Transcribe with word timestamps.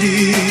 City. 0.00 0.47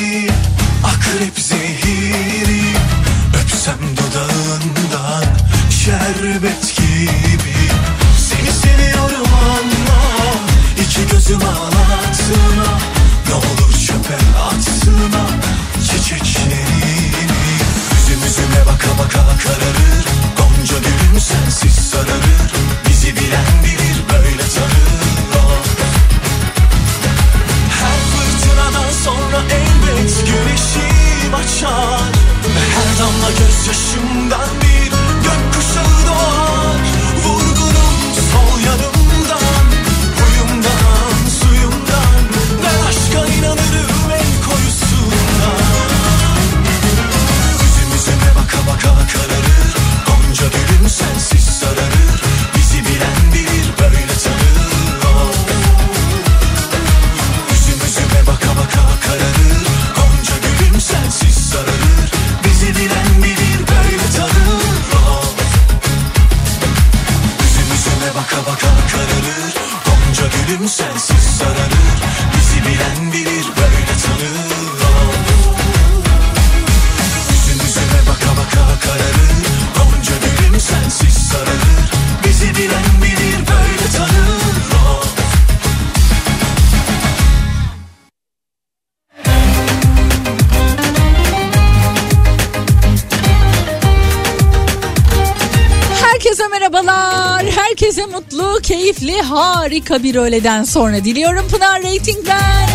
Harika 99.88 100.04
bir 100.04 100.16
öğleden 100.16 100.64
sonra 100.64 101.04
diliyorum 101.04 101.48
Pınar 101.48 101.84
Rating 101.84 102.28
ben. 102.28 102.70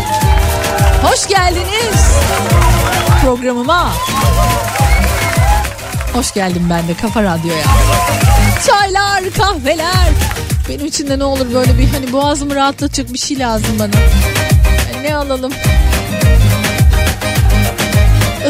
Hoş 1.09 1.29
geldiniz 1.29 2.17
programıma. 3.25 3.93
Hoş 6.13 6.35
geldim 6.35 6.67
ben 6.71 6.89
de 6.89 6.95
Kafa 6.95 7.23
Radyo'ya. 7.23 7.65
Çaylar, 8.67 9.23
kahveler. 9.37 10.09
Benim 10.69 10.87
için 10.87 11.09
de 11.09 11.19
ne 11.19 11.25
olur 11.25 11.55
böyle 11.55 11.79
bir 11.79 11.89
hani 11.89 12.13
boğazımı 12.13 12.55
rahatlatacak 12.55 13.13
bir 13.13 13.19
şey 13.19 13.39
lazım 13.39 13.79
bana. 13.79 13.91
Ne 15.03 15.17
alalım? 15.17 15.53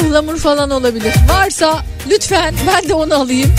Ihlamur 0.01 0.39
falan 0.39 0.71
olabilir. 0.71 1.15
Varsa 1.29 1.85
lütfen 2.11 2.55
ben 2.67 2.89
de 2.89 2.95
onu 2.95 3.15
alayım. 3.15 3.55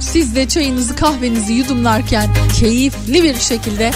Siz 0.00 0.36
de 0.36 0.48
çayınızı 0.48 0.96
kahvenizi 0.96 1.52
yudumlarken 1.52 2.28
keyifli 2.60 3.22
bir 3.22 3.34
şekilde 3.34 3.90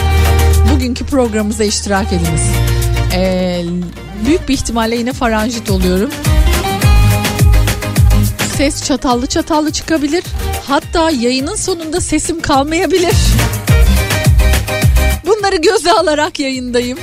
bugünkü 0.72 1.06
programımıza 1.06 1.64
iştirak 1.64 2.06
ediniz. 2.12 2.42
Ee, 3.12 3.64
büyük 4.26 4.48
bir 4.48 4.54
ihtimalle 4.54 4.96
yine 4.96 5.12
faranjit 5.12 5.70
oluyorum. 5.70 6.10
Ses 8.56 8.84
çatallı 8.84 9.26
çatallı 9.26 9.72
çıkabilir. 9.72 10.24
Hatta 10.66 11.10
yayının 11.10 11.54
sonunda 11.54 12.00
sesim 12.00 12.40
kalmayabilir. 12.40 13.14
Bunları 15.26 15.56
göze 15.56 15.92
alarak 15.92 16.40
yayındayım. 16.40 16.98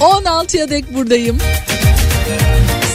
16'ya 0.00 0.70
dek 0.70 0.94
buradayım. 0.94 1.38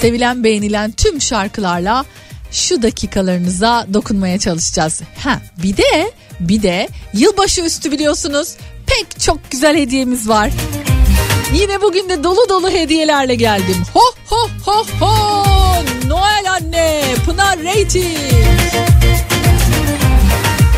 Sevilen 0.02 0.44
beğenilen 0.44 0.92
tüm 0.92 1.22
şarkılarla 1.22 2.06
şu 2.52 2.82
dakikalarınıza 2.82 3.88
dokunmaya 3.94 4.40
çalışacağız. 4.40 5.02
Ha 5.24 5.42
bir 5.64 5.78
de 5.78 6.12
bir 6.40 6.62
de 6.62 6.90
yılbaşı 7.14 7.62
üstü 7.62 7.92
biliyorsunuz 7.92 8.56
pek 8.88 9.20
çok 9.20 9.52
güzel 9.52 9.78
hediyemiz 9.78 10.30
var. 10.30 10.52
Yine 11.54 11.82
bugün 11.82 12.10
de 12.10 12.24
dolu 12.24 12.50
dolu 12.50 12.70
hediyelerle 12.70 13.36
geldim. 13.36 13.78
Ho 13.94 14.02
ho 14.28 14.50
ho 14.66 14.86
ho! 15.00 15.46
Noel 16.08 16.52
anne, 16.52 17.04
Pınar 17.26 17.60
Rating. 17.64 18.18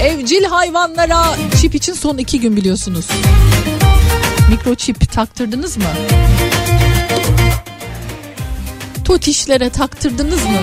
Evcil 0.02 0.44
hayvanlara 0.44 1.36
çip 1.62 1.76
için 1.76 1.94
son 1.94 2.18
iki 2.18 2.40
gün 2.40 2.56
biliyorsunuz. 2.56 3.08
Mikroçip 4.50 5.12
taktırdınız 5.14 5.78
mı? 5.78 5.84
Totişlere 9.06 9.70
taktırdınız 9.70 10.44
mı? 10.44 10.60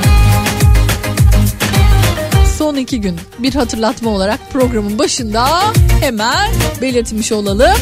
Son 2.65 2.77
iki 2.77 3.01
gün 3.01 3.21
bir 3.39 3.55
hatırlatma 3.55 4.11
olarak 4.11 4.53
programın 4.53 4.99
başında 4.99 5.73
hemen 6.01 6.51
belirtmiş 6.81 7.33
olalım. 7.33 7.77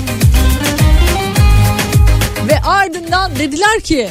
Ve 2.48 2.60
ardından 2.64 3.36
dediler 3.36 3.80
ki 3.80 4.08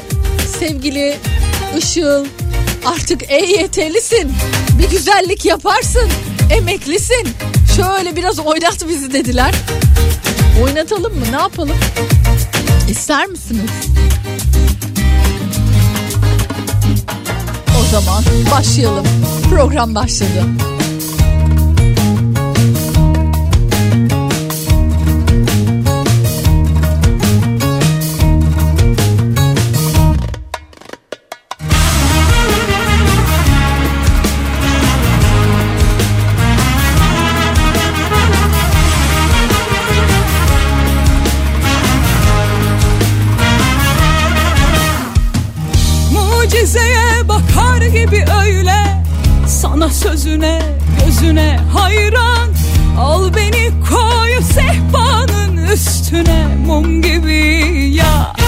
sevgili 0.59 1.17
Işıl 1.77 2.25
artık 2.85 3.31
EYT'lisin 3.31 4.31
bir 4.79 4.89
güzellik 4.89 5.45
yaparsın 5.45 6.09
emeklisin 6.51 7.27
şöyle 7.75 8.15
biraz 8.15 8.39
oynat 8.39 8.89
bizi 8.89 9.13
dediler. 9.13 9.55
Oynatalım 10.63 11.19
mı 11.19 11.25
ne 11.31 11.37
yapalım? 11.41 11.77
İster 12.89 13.27
misiniz? 13.27 13.71
O 17.81 17.91
zaman 17.91 18.23
başlayalım. 18.51 19.05
Program 19.51 19.95
başladı. 19.95 20.45
Gözüne 51.31 51.59
hayran. 51.73 52.49
Al 52.99 53.35
beni 53.35 53.71
koy 53.89 54.43
sehpanın 54.53 55.57
üstüne 55.57 56.47
Mum 56.67 57.01
gibi 57.01 57.93
yak. 57.95 58.39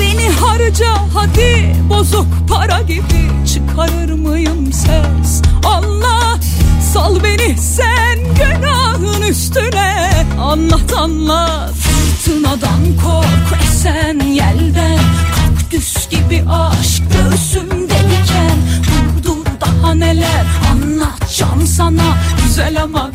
Beni 0.00 0.28
harca 0.28 0.94
hadi 1.14 1.76
bozuk 1.90 2.26
para 2.48 2.80
gibi. 2.82 3.46
Çıkarır 3.54 4.12
mıyım 4.12 4.72
ses 4.72 5.42
Allah 5.64 6.38
Sal 6.92 7.16
beni 7.24 7.58
sen 7.58 8.18
günahın 8.34 9.22
üstüne. 9.22 10.10
Anlat 10.40 10.92
anlat. 10.92 11.74
Fırtınadan 11.74 12.80
kork 13.04 13.33
ama 22.84 23.10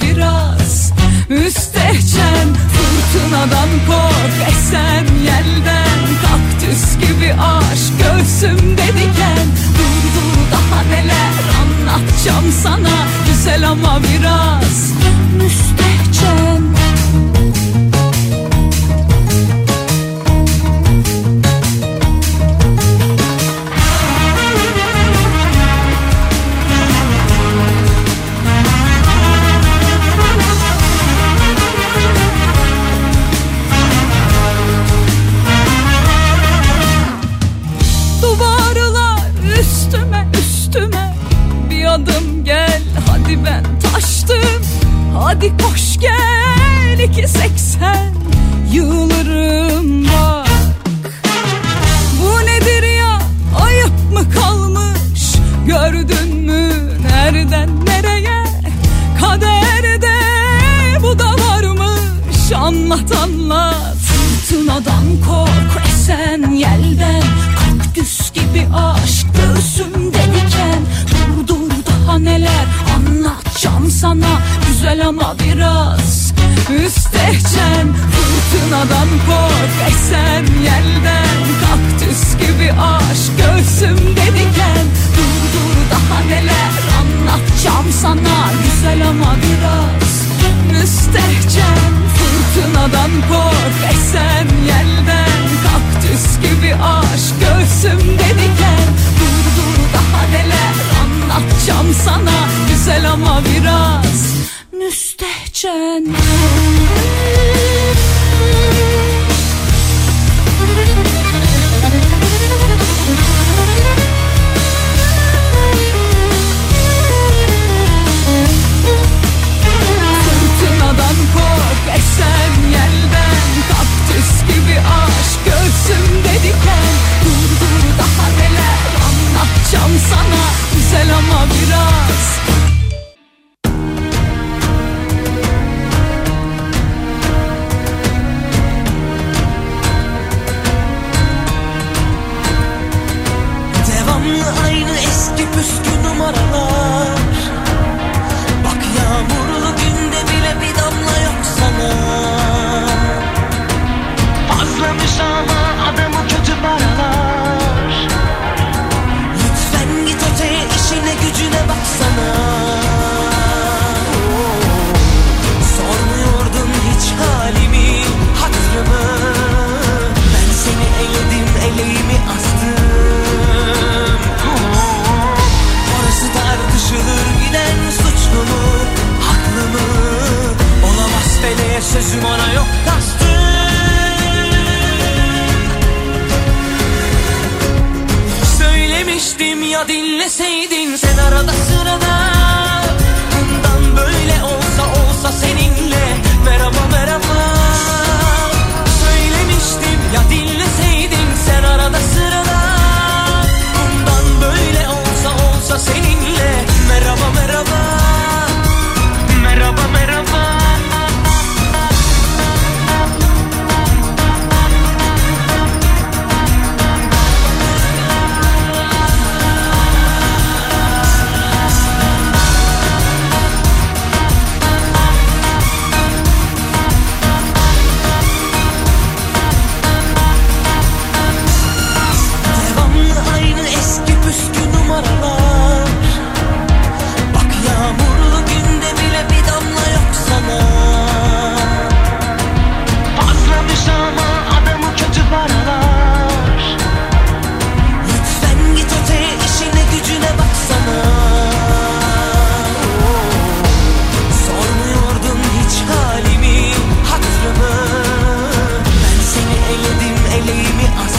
leave 260.41 260.75
me 260.77 261.18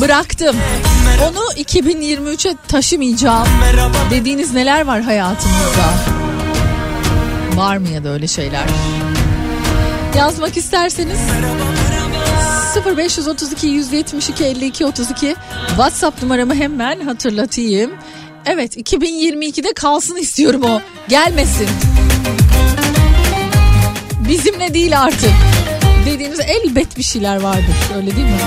Bıraktım. 0.00 0.56
Onu 1.28 1.52
2023'e 1.56 2.56
taşımayacağım. 2.68 3.48
Dediğiniz 4.10 4.54
neler 4.54 4.86
var 4.86 5.02
hayatınızda? 5.02 5.94
Var 7.56 7.76
mı 7.76 7.88
ya 7.88 8.04
da 8.04 8.08
öyle 8.08 8.26
şeyler? 8.26 8.64
Yazmak 10.16 10.56
isterseniz 10.56 11.18
0532 12.96 13.66
172 13.66 14.44
52 14.44 14.86
32 14.86 15.36
WhatsApp 15.68 16.22
numaramı 16.22 16.54
hemen 16.54 17.00
hatırlatayım. 17.00 17.90
Evet 18.46 18.76
2022'de 18.76 19.72
kalsın 19.72 20.16
istiyorum 20.16 20.62
o. 20.64 20.80
Gelmesin. 21.08 21.68
Bizimle 24.28 24.74
değil 24.74 25.00
artık. 25.00 25.32
Dediğiniz 26.06 26.40
elbet 26.40 26.98
bir 26.98 27.02
şeyler 27.02 27.40
vardır. 27.40 27.74
Öyle 27.96 28.16
değil 28.16 28.26
mi? 28.26 28.40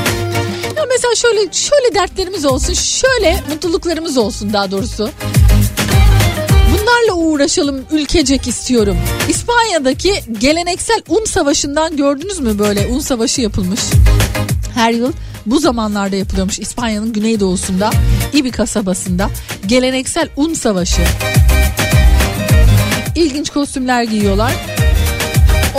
Ya 0.84 0.88
mesela 0.90 1.16
şöyle 1.16 1.54
şöyle 1.54 1.96
dertlerimiz 1.96 2.46
olsun, 2.46 2.74
şöyle 2.74 3.40
mutluluklarımız 3.50 4.18
olsun 4.18 4.54
daha 4.54 4.72
doğrusu. 4.72 5.10
Bunlarla 6.74 7.14
uğraşalım 7.14 7.86
ülkecek 7.92 8.48
istiyorum. 8.48 8.98
İspanya'daki 9.30 10.14
geleneksel 10.38 11.02
un 11.10 11.26
savaşından 11.26 11.98
gördünüz 11.98 12.40
mü 12.40 12.60
böyle 12.60 12.88
un 12.88 13.00
savaşı 13.00 13.42
yapılmış. 13.42 13.80
Her 14.76 14.92
yıl 14.92 15.14
bu 15.46 15.60
zamanlarda 15.60 16.16
yapılıyormuş 16.16 16.60
İspanya'nın 16.60 17.14
güneydoğusunda 17.14 17.92
İbi 18.34 18.52
kasabasında 18.52 19.30
geleneksel 19.68 20.30
un 20.36 20.54
savaşı. 20.54 21.02
İlginç 23.16 23.50
kostümler 23.50 24.04
giyiyorlar. 24.04 24.54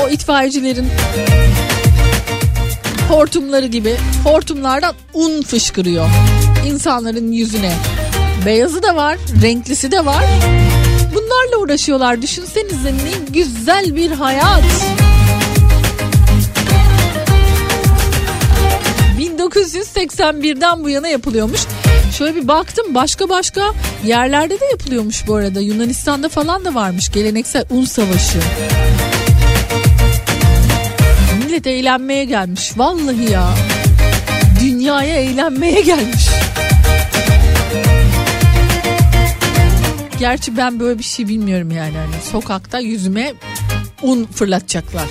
O 0.05 0.09
itfaiyecilerin 0.09 0.89
hortumları 3.09 3.67
gibi 3.67 3.97
hortumlardan 4.25 4.95
un 5.15 5.43
fışkırıyor 5.43 6.07
insanların 6.67 7.33
yüzüne. 7.33 7.73
Beyazı 8.47 8.83
da 8.83 8.97
var, 8.97 9.19
renklisi 9.43 9.91
de 9.91 10.07
var. 10.07 10.25
Bunlarla 11.15 11.57
uğraşıyorlar. 11.63 12.23
Düşünsenize 12.23 12.93
ne 12.93 13.33
güzel 13.33 13.97
bir 13.97 14.11
hayat. 14.11 14.65
1981'den 19.19 20.85
bu 20.85 20.91
yana 20.91 21.09
yapılıyormuş. 21.09 21.61
Şöyle 22.19 22.35
bir 22.35 22.49
baktım 22.49 22.95
başka 22.95 23.29
başka 23.29 23.63
yerlerde 24.05 24.61
de 24.61 24.65
yapılıyormuş 24.65 25.27
bu 25.27 25.35
arada. 25.35 25.61
Yunanistan'da 25.61 26.29
falan 26.29 26.65
da 26.65 26.75
varmış 26.75 27.13
geleneksel 27.13 27.65
un 27.71 27.85
savaşı. 27.85 28.39
Millet 31.55 31.67
eğlenmeye 31.67 32.25
gelmiş. 32.25 32.73
Vallahi 32.77 33.31
ya. 33.31 33.55
Dünyaya 34.61 35.17
eğlenmeye 35.17 35.81
gelmiş. 35.81 36.27
Gerçi 40.19 40.57
ben 40.57 40.81
böyle 40.81 40.99
bir 40.99 41.05
şey 41.05 41.29
bilmiyorum 41.29 41.71
yani. 41.71 41.97
Hani 41.97 42.23
sokakta 42.33 42.79
yüzüme 42.79 43.35
un 44.03 44.25
fırlatacaklar. 44.25 45.05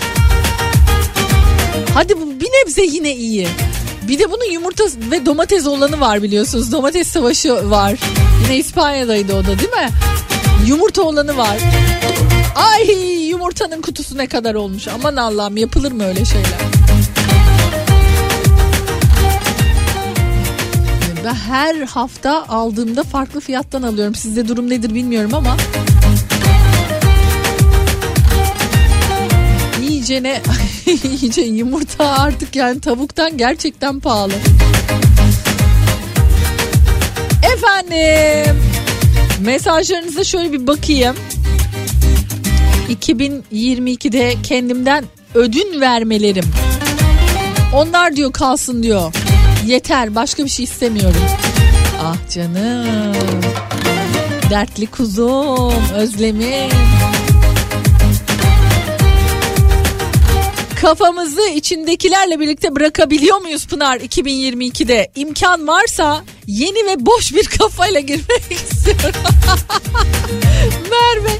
Hadi 1.93 2.21
bu 2.21 2.39
bir 2.39 2.47
nebze 2.47 2.83
yine 2.83 3.15
iyi. 3.15 3.47
Bir 4.07 4.19
de 4.19 4.31
bunun 4.31 4.51
yumurta 4.51 4.83
ve 5.11 5.25
domates 5.25 5.67
olanı 5.67 5.99
var 5.99 6.23
biliyorsunuz. 6.23 6.71
Domates 6.71 7.07
savaşı 7.07 7.69
var. 7.69 7.99
Yine 8.43 8.57
İspanya'daydı 8.57 9.35
o 9.35 9.43
da 9.43 9.59
değil 9.59 9.71
mi? 9.71 9.89
Yumurta 10.67 11.01
olanı 11.01 11.37
var. 11.37 11.57
Ay 12.55 12.91
yumurtanın 13.29 13.81
kutusu 13.81 14.17
ne 14.17 14.27
kadar 14.27 14.55
olmuş. 14.55 14.87
Aman 14.87 15.15
Allah'ım 15.15 15.57
yapılır 15.57 15.91
mı 15.91 16.03
öyle 16.03 16.25
şeyler? 16.25 16.59
Ben 21.25 21.33
her 21.33 21.75
hafta 21.75 22.47
aldığımda 22.47 23.03
farklı 23.03 23.39
fiyattan 23.39 23.81
alıyorum. 23.81 24.15
Sizde 24.15 24.47
durum 24.47 24.69
nedir 24.69 24.95
bilmiyorum 24.95 25.33
ama. 25.33 25.57
İyicene, 29.89 30.41
iyice 31.03 31.41
yumurta 31.41 32.05
artık 32.09 32.55
yani 32.55 32.81
tavuktan 32.81 33.37
gerçekten 33.37 33.99
pahalı. 33.99 34.33
Efendim 37.53 38.61
mesajlarınıza 39.41 40.23
şöyle 40.23 40.51
bir 40.51 40.67
bakayım. 40.67 41.15
2022'de 42.89 44.35
kendimden 44.43 45.05
ödün 45.35 45.81
vermelerim. 45.81 46.45
Onlar 47.75 48.15
diyor 48.15 48.33
kalsın 48.33 48.83
diyor. 48.83 49.13
Yeter 49.65 50.15
başka 50.15 50.45
bir 50.45 50.49
şey 50.49 50.63
istemiyorum. 50.63 51.21
Ah 52.01 52.15
canım. 52.33 53.15
Dertli 54.49 54.85
kuzum, 54.87 55.73
özlemim. 55.95 56.69
Kafamızı 60.81 61.49
içindekilerle 61.49 62.39
birlikte 62.39 62.75
bırakabiliyor 62.75 63.41
muyuz 63.41 63.67
Pınar 63.67 63.97
2022'de? 63.97 65.11
İmkan 65.15 65.67
varsa 65.67 66.23
yeni 66.47 66.87
ve 66.87 67.05
boş 67.05 67.33
bir 67.33 67.45
kafayla 67.45 67.99
girmek 67.99 68.51
istiyorum. 68.51 69.21
Merve. 70.91 71.31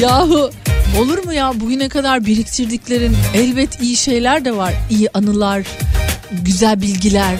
Yahu 0.00 0.50
olur 0.96 1.24
mu 1.24 1.32
ya 1.32 1.60
bugüne 1.60 1.88
kadar 1.88 2.26
biriktirdiklerin 2.26 3.16
elbet 3.34 3.82
iyi 3.82 3.96
şeyler 3.96 4.44
de 4.44 4.56
var. 4.56 4.74
İyi 4.90 5.08
anılar, 5.14 5.62
güzel 6.42 6.80
bilgiler. 6.80 7.34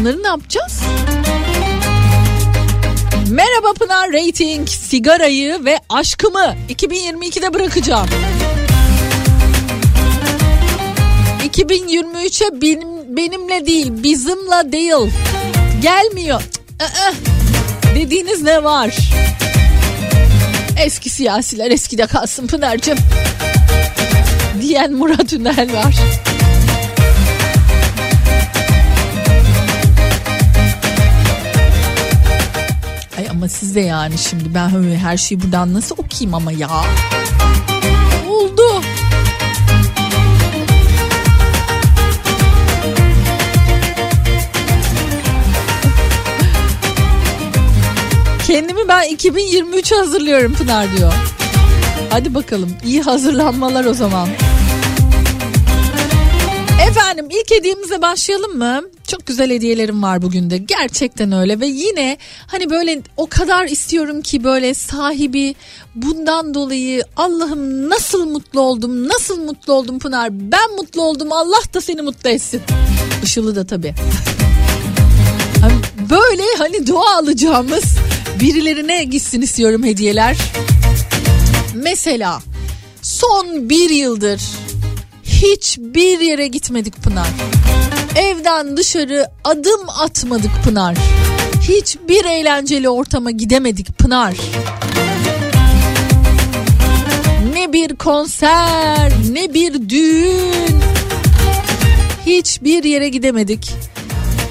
Onları 0.00 0.22
ne 0.22 0.26
yapacağız? 0.26 0.80
Merhaba 3.30 3.72
Pınar 3.72 4.12
Rating, 4.12 4.68
sigarayı 4.68 5.64
ve 5.64 5.78
aşkımı 5.88 6.54
2022'de 6.70 7.54
bırakacağım. 7.54 8.06
2023'e 11.48 12.60
benim, 12.62 13.16
benimle 13.16 13.66
değil, 13.66 13.92
bizimle 14.02 14.72
değil. 14.72 15.12
Gelmiyor. 15.82 16.42
Cık, 16.42 16.82
ı-ı. 16.82 17.14
Dediğiniz 17.94 18.42
ne 18.42 18.64
var? 18.64 18.96
Eski 20.76 21.10
siyasiler 21.10 21.70
eskide 21.70 22.06
kalsın 22.06 22.46
Pınar'cığım. 22.46 22.98
Diyen 24.60 24.92
Murat 24.92 25.32
Ünel 25.32 25.72
var. 25.74 25.94
Ay 33.18 33.28
ama 33.30 33.48
siz 33.48 33.74
de 33.74 33.80
yani 33.80 34.18
şimdi 34.18 34.54
ben 34.54 34.68
her 34.96 35.16
şeyi 35.16 35.40
buradan 35.40 35.74
nasıl 35.74 35.96
okuyayım 35.98 36.34
ama 36.34 36.52
ya. 36.52 36.84
Oldu. 38.28 38.82
Kendimi 48.52 48.88
ben 48.88 49.08
2023 49.08 49.92
hazırlıyorum 49.92 50.54
Pınar 50.54 50.96
diyor. 50.96 51.12
Hadi 52.10 52.34
bakalım 52.34 52.76
iyi 52.84 53.02
hazırlanmalar 53.02 53.84
o 53.84 53.94
zaman. 53.94 54.28
Efendim 56.88 57.28
ilk 57.30 57.50
hediyemize 57.50 58.02
başlayalım 58.02 58.58
mı? 58.58 58.82
Çok 59.08 59.26
güzel 59.26 59.50
hediyelerim 59.50 60.02
var 60.02 60.22
bugün 60.22 60.50
de. 60.50 60.58
Gerçekten 60.58 61.32
öyle 61.32 61.60
ve 61.60 61.66
yine 61.66 62.18
hani 62.46 62.70
böyle 62.70 63.02
o 63.16 63.26
kadar 63.26 63.66
istiyorum 63.66 64.22
ki 64.22 64.44
böyle 64.44 64.74
sahibi 64.74 65.54
bundan 65.94 66.54
dolayı 66.54 67.02
Allah'ım 67.16 67.90
nasıl 67.90 68.26
mutlu 68.26 68.60
oldum, 68.60 69.08
nasıl 69.08 69.44
mutlu 69.44 69.72
oldum 69.72 69.98
Pınar. 69.98 70.28
Ben 70.32 70.76
mutlu 70.76 71.02
oldum 71.02 71.32
Allah 71.32 71.62
da 71.74 71.80
seni 71.80 72.02
mutlu 72.02 72.30
etsin. 72.30 72.62
Işılı 73.22 73.56
da 73.56 73.66
tabii. 73.66 73.94
Böyle 76.10 76.42
hani 76.58 76.86
dua 76.86 77.16
alacağımız 77.16 77.84
birilerine 78.42 79.04
gitsin 79.04 79.42
istiyorum 79.42 79.84
hediyeler. 79.84 80.36
Mesela 81.74 82.42
son 83.02 83.70
bir 83.70 83.90
yıldır 83.90 84.40
hiçbir 85.24 86.20
yere 86.20 86.46
gitmedik 86.46 87.02
Pınar. 87.02 87.28
Evden 88.16 88.76
dışarı 88.76 89.26
adım 89.44 89.88
atmadık 90.00 90.50
Pınar. 90.64 90.96
Hiçbir 91.60 92.24
eğlenceli 92.24 92.88
ortama 92.88 93.30
gidemedik 93.30 93.98
Pınar. 93.98 94.34
Ne 97.54 97.72
bir 97.72 97.96
konser, 97.96 99.12
ne 99.32 99.54
bir 99.54 99.88
düğün. 99.88 100.80
Hiçbir 102.26 102.84
yere 102.84 103.08
gidemedik. 103.08 103.72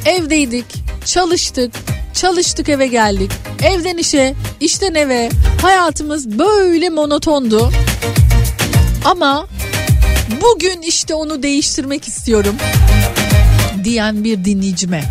Evdeydik, 0.05 0.65
çalıştık, 1.05 1.71
çalıştık 2.13 2.69
eve 2.69 2.87
geldik. 2.87 3.31
Evden 3.63 3.97
işe, 3.97 4.35
işten 4.59 4.95
eve. 4.95 5.29
Hayatımız 5.61 6.39
böyle 6.39 6.89
monotondu. 6.89 7.71
Ama 9.05 9.47
bugün 10.41 10.81
işte 10.81 11.13
onu 11.13 11.43
değiştirmek 11.43 12.07
istiyorum 12.07 12.55
diyen 13.83 14.23
bir 14.23 14.45
dinleyicime. 14.45 15.03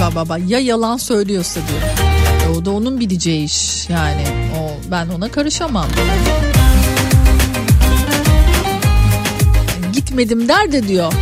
Baba 0.00 0.28
baba 0.28 0.38
ya 0.38 0.58
yalan 0.58 0.96
söylüyorsa 0.96 1.60
diyor. 1.68 1.82
E, 2.46 2.58
o 2.58 2.64
da 2.64 2.70
onun 2.70 3.00
bileceği 3.00 3.44
iş 3.44 3.88
yani. 3.90 4.24
O 4.60 4.90
ben 4.90 5.08
ona 5.08 5.28
karışamam. 5.28 5.86
Gitmedim 9.96 10.48
der 10.48 10.72
de 10.72 10.88
diyor. 10.88 11.12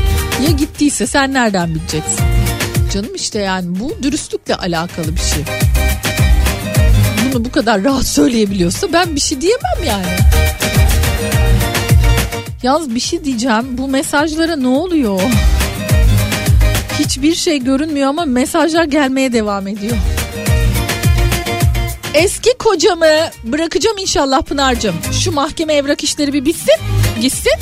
Ya 0.44 0.50
gittiyse 0.50 1.06
sen 1.06 1.32
nereden 1.32 1.74
bileceksin? 1.74 2.24
Canım 2.94 3.14
işte 3.14 3.38
yani 3.38 3.80
bu 3.80 3.96
dürüstlükle 4.02 4.54
alakalı 4.54 5.16
bir 5.16 5.20
şey. 5.20 5.44
Bunu 7.32 7.44
bu 7.44 7.52
kadar 7.52 7.84
rahat 7.84 8.06
söyleyebiliyorsa 8.06 8.92
ben 8.92 9.16
bir 9.16 9.20
şey 9.20 9.40
diyemem 9.40 9.84
yani. 9.86 10.06
Yalnız 12.62 12.94
bir 12.94 13.00
şey 13.00 13.24
diyeceğim. 13.24 13.64
Bu 13.78 13.88
mesajlara 13.88 14.56
ne 14.56 14.68
oluyor? 14.68 15.20
Hiçbir 16.98 17.34
şey 17.34 17.58
görünmüyor 17.64 18.08
ama 18.08 18.24
mesajlar 18.24 18.84
gelmeye 18.84 19.32
devam 19.32 19.66
ediyor. 19.66 19.96
Eski 22.14 22.50
kocamı 22.58 23.06
bırakacağım 23.44 23.98
inşallah 23.98 24.42
Pınar'cığım. 24.42 24.94
Şu 25.24 25.32
mahkeme 25.32 25.74
evrak 25.74 26.04
işleri 26.04 26.32
bir 26.32 26.44
bitsin, 26.44 26.74
gitsin. 27.20 27.52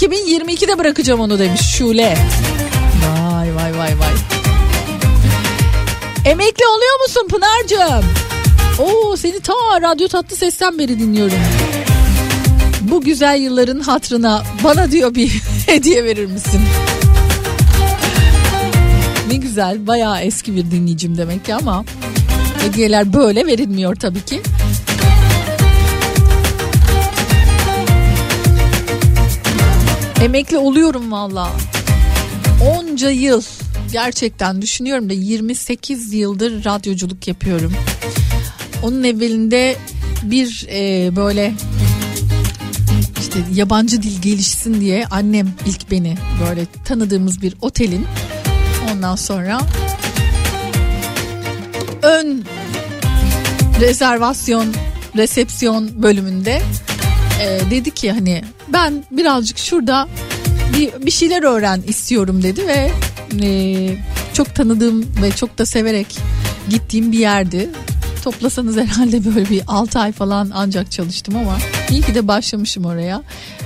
2022'de 0.00 0.78
bırakacağım 0.78 1.20
onu 1.20 1.38
demiş 1.38 1.60
Şule. 1.60 2.16
Vay 3.32 3.54
vay 3.54 3.78
vay 3.78 3.98
vay. 3.98 4.12
Emekli 6.24 6.64
oluyor 6.66 7.00
musun 7.02 7.28
Pınar'cığım? 7.30 8.04
Oo 8.78 9.16
seni 9.16 9.40
ta 9.40 9.52
radyo 9.82 10.08
tatlı 10.08 10.36
sesten 10.36 10.78
beri 10.78 10.98
dinliyorum. 10.98 11.38
Bu 12.80 13.00
güzel 13.00 13.40
yılların 13.40 13.80
hatrına 13.80 14.42
bana 14.64 14.90
diyor 14.90 15.14
bir 15.14 15.42
hediye 15.66 16.04
verir 16.04 16.26
misin? 16.26 16.60
Ne 19.30 19.34
güzel 19.36 19.86
bayağı 19.86 20.20
eski 20.20 20.56
bir 20.56 20.70
dinleyicim 20.70 21.18
demek 21.18 21.44
ki 21.44 21.54
ama 21.54 21.84
hediyeler 22.62 23.12
böyle 23.12 23.46
verilmiyor 23.46 23.96
tabii 23.96 24.24
ki. 24.24 24.40
Emekli 30.22 30.58
oluyorum 30.58 31.12
valla. 31.12 31.52
Onca 32.70 33.10
yıl 33.10 33.42
gerçekten 33.92 34.62
düşünüyorum 34.62 35.10
da 35.10 35.12
28 35.12 36.12
yıldır 36.12 36.64
radyoculuk 36.64 37.28
yapıyorum. 37.28 37.72
Onun 38.82 39.04
evvelinde 39.04 39.76
bir 40.22 40.66
e, 40.70 41.16
böyle 41.16 41.52
işte 43.20 43.38
yabancı 43.54 44.02
dil 44.02 44.22
gelişsin 44.22 44.80
diye 44.80 45.06
annem 45.06 45.54
ilk 45.66 45.90
beni 45.90 46.18
böyle 46.48 46.66
tanıdığımız 46.84 47.42
bir 47.42 47.54
otelin 47.60 48.06
ondan 48.92 49.16
sonra 49.16 49.60
ön 52.02 52.44
rezervasyon 53.80 54.66
resepsiyon 55.16 56.02
bölümünde 56.02 56.62
e, 57.40 57.70
dedi 57.70 57.90
ki 57.90 58.12
hani 58.12 58.42
ben 58.68 59.04
birazcık 59.10 59.58
şurada 59.58 60.08
bir, 60.78 61.06
bir 61.06 61.10
şeyler 61.10 61.42
öğren 61.42 61.82
istiyorum 61.86 62.42
dedi 62.42 62.66
ve 62.66 62.90
e, 63.42 63.96
çok 64.32 64.54
tanıdığım 64.54 65.06
ve 65.22 65.30
çok 65.30 65.58
da 65.58 65.66
severek 65.66 66.18
gittiğim 66.70 67.12
bir 67.12 67.18
yerdi. 67.18 67.70
Toplasanız 68.24 68.76
herhalde 68.76 69.24
böyle 69.24 69.50
bir 69.50 69.62
6 69.66 69.98
ay 69.98 70.12
falan 70.12 70.50
ancak 70.54 70.90
çalıştım 70.90 71.36
ama 71.36 71.58
iyi 71.90 72.02
ki 72.02 72.14
de 72.14 72.28
başlamışım 72.28 72.84
oraya. 72.84 73.22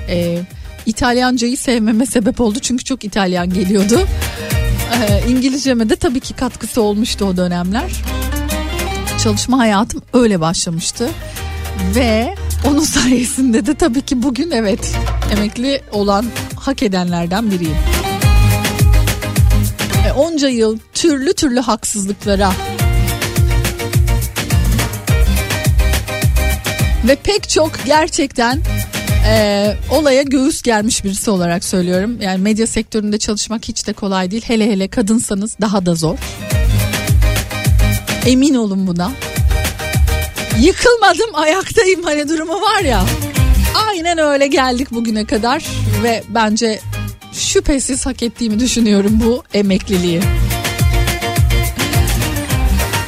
E, 0.09 0.41
İtalyancayı 0.87 1.57
sevmeme 1.57 2.07
sebep 2.07 2.41
oldu 2.41 2.59
çünkü 2.59 2.85
çok 2.85 3.05
İtalyan 3.05 3.51
geliyordu. 3.51 4.01
E, 4.93 5.31
İngilizceme 5.31 5.89
de 5.89 5.97
tabii 5.97 6.21
ki 6.21 6.35
katkısı 6.35 6.83
olmuştu 6.83 7.25
o 7.25 7.37
dönemler. 7.37 7.93
Çalışma 9.23 9.59
hayatım 9.59 10.03
öyle 10.13 10.41
başlamıştı 10.41 11.11
ve 11.95 12.35
onun 12.67 12.85
sayesinde 12.85 13.67
de 13.67 13.75
tabii 13.75 14.03
ki 14.03 14.23
bugün 14.23 14.51
evet 14.51 14.95
emekli 15.37 15.83
olan 15.93 16.27
hak 16.57 16.83
edenlerden 16.83 17.51
biriyim. 17.51 17.77
E, 20.09 20.13
onca 20.13 20.49
yıl 20.49 20.79
türlü 20.95 21.35
türlü 21.35 21.61
haksızlıklara 21.61 22.53
Ve 27.09 27.17
pek 27.17 27.49
çok 27.49 27.73
gerçekten 27.87 28.61
e, 29.29 29.75
olaya 29.91 30.23
göğüs 30.23 30.63
gelmiş 30.63 31.05
birisi 31.05 31.31
olarak 31.31 31.65
söylüyorum. 31.65 32.19
Yani 32.21 32.39
medya 32.39 32.67
sektöründe 32.67 33.19
çalışmak 33.19 33.69
hiç 33.69 33.87
de 33.87 33.93
kolay 33.93 34.31
değil. 34.31 34.43
Hele 34.47 34.71
hele 34.71 34.89
kadınsanız 34.89 35.57
daha 35.61 35.87
da 35.87 35.95
zor. 35.95 36.19
Emin 38.27 38.55
olun 38.55 38.87
buna. 38.87 39.13
Yıkılmadım 40.61 41.35
ayaktayım 41.35 42.03
hani 42.03 42.29
durumu 42.29 42.61
var 42.61 42.81
ya. 42.81 43.05
Aynen 43.89 44.19
öyle 44.19 44.47
geldik 44.47 44.91
bugüne 44.91 45.25
kadar 45.25 45.65
ve 46.03 46.23
bence 46.29 46.81
şüphesiz 47.33 48.07
hak 48.07 48.23
ettiğimi 48.23 48.61
düşünüyorum 48.61 49.21
bu 49.25 49.43
emekliliği. 49.55 50.21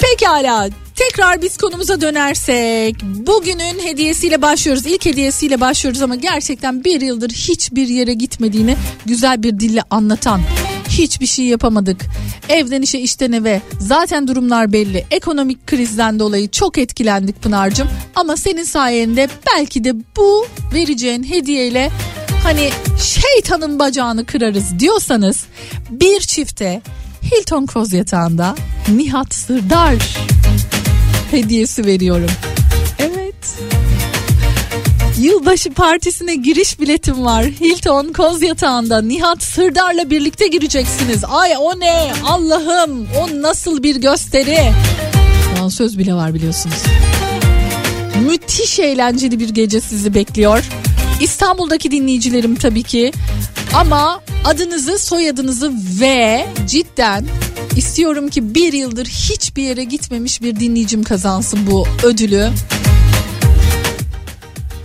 Pekala 0.00 0.68
tekrar 0.96 1.42
biz 1.42 1.56
konumuza 1.56 2.00
dönersek 2.00 2.96
bugünün 3.02 3.78
hediyesiyle 3.84 4.42
başlıyoruz. 4.42 4.86
İlk 4.86 5.06
hediyesiyle 5.06 5.60
başlıyoruz 5.60 6.02
ama 6.02 6.14
gerçekten 6.14 6.84
bir 6.84 7.00
yıldır 7.00 7.30
hiçbir 7.30 7.88
yere 7.88 8.14
gitmediğini 8.14 8.76
güzel 9.06 9.42
bir 9.42 9.60
dille 9.60 9.82
anlatan 9.90 10.40
hiçbir 10.98 11.26
şey 11.26 11.44
yapamadık. 11.44 12.00
Evden 12.48 12.82
işe 12.82 12.98
işten 12.98 13.32
eve 13.32 13.60
zaten 13.78 14.28
durumlar 14.28 14.72
belli. 14.72 15.04
Ekonomik 15.10 15.66
krizden 15.66 16.18
dolayı 16.18 16.48
çok 16.50 16.78
etkilendik 16.78 17.42
Pınar'cığım. 17.42 17.88
Ama 18.14 18.36
senin 18.36 18.64
sayende 18.64 19.28
belki 19.54 19.84
de 19.84 19.94
bu 20.16 20.46
vereceğin 20.74 21.22
hediyeyle 21.22 21.90
hani 22.42 22.70
şeytanın 23.02 23.78
bacağını 23.78 24.26
kırarız 24.26 24.78
diyorsanız 24.78 25.44
bir 25.90 26.20
çifte 26.20 26.82
Hilton 27.22 27.66
Koz 27.66 27.92
yatağında 27.92 28.54
Nihat 28.88 29.34
Sırdar 29.34 29.94
hediyesi 31.30 31.86
veriyorum. 31.86 32.30
Yılbaşı 35.18 35.70
partisine 35.70 36.34
giriş 36.34 36.80
biletim 36.80 37.24
var. 37.24 37.44
Hilton 37.44 38.12
Koz 38.12 38.42
Yatağı'nda 38.42 39.02
Nihat 39.02 39.42
Sırdar'la 39.42 40.10
birlikte 40.10 40.46
gireceksiniz. 40.46 41.24
Ay 41.28 41.52
o 41.58 41.80
ne? 41.80 42.12
Allah'ım 42.24 43.08
o 43.18 43.42
nasıl 43.42 43.82
bir 43.82 43.96
gösteri? 43.96 44.58
Söz 45.70 45.98
bile 45.98 46.14
var 46.14 46.34
biliyorsunuz. 46.34 46.76
Müthiş 48.26 48.78
eğlenceli 48.78 49.40
bir 49.40 49.48
gece 49.48 49.80
sizi 49.80 50.14
bekliyor. 50.14 50.64
İstanbul'daki 51.20 51.90
dinleyicilerim 51.90 52.56
tabii 52.56 52.82
ki. 52.82 53.12
Ama 53.74 54.20
adınızı, 54.44 54.98
soyadınızı 54.98 55.72
ve 56.00 56.46
cidden 56.66 57.26
istiyorum 57.76 58.28
ki 58.28 58.54
bir 58.54 58.72
yıldır 58.72 59.06
hiçbir 59.06 59.62
yere 59.62 59.84
gitmemiş 59.84 60.42
bir 60.42 60.60
dinleyicim 60.60 61.04
kazansın 61.04 61.66
bu 61.70 61.86
ödülü. 62.02 62.50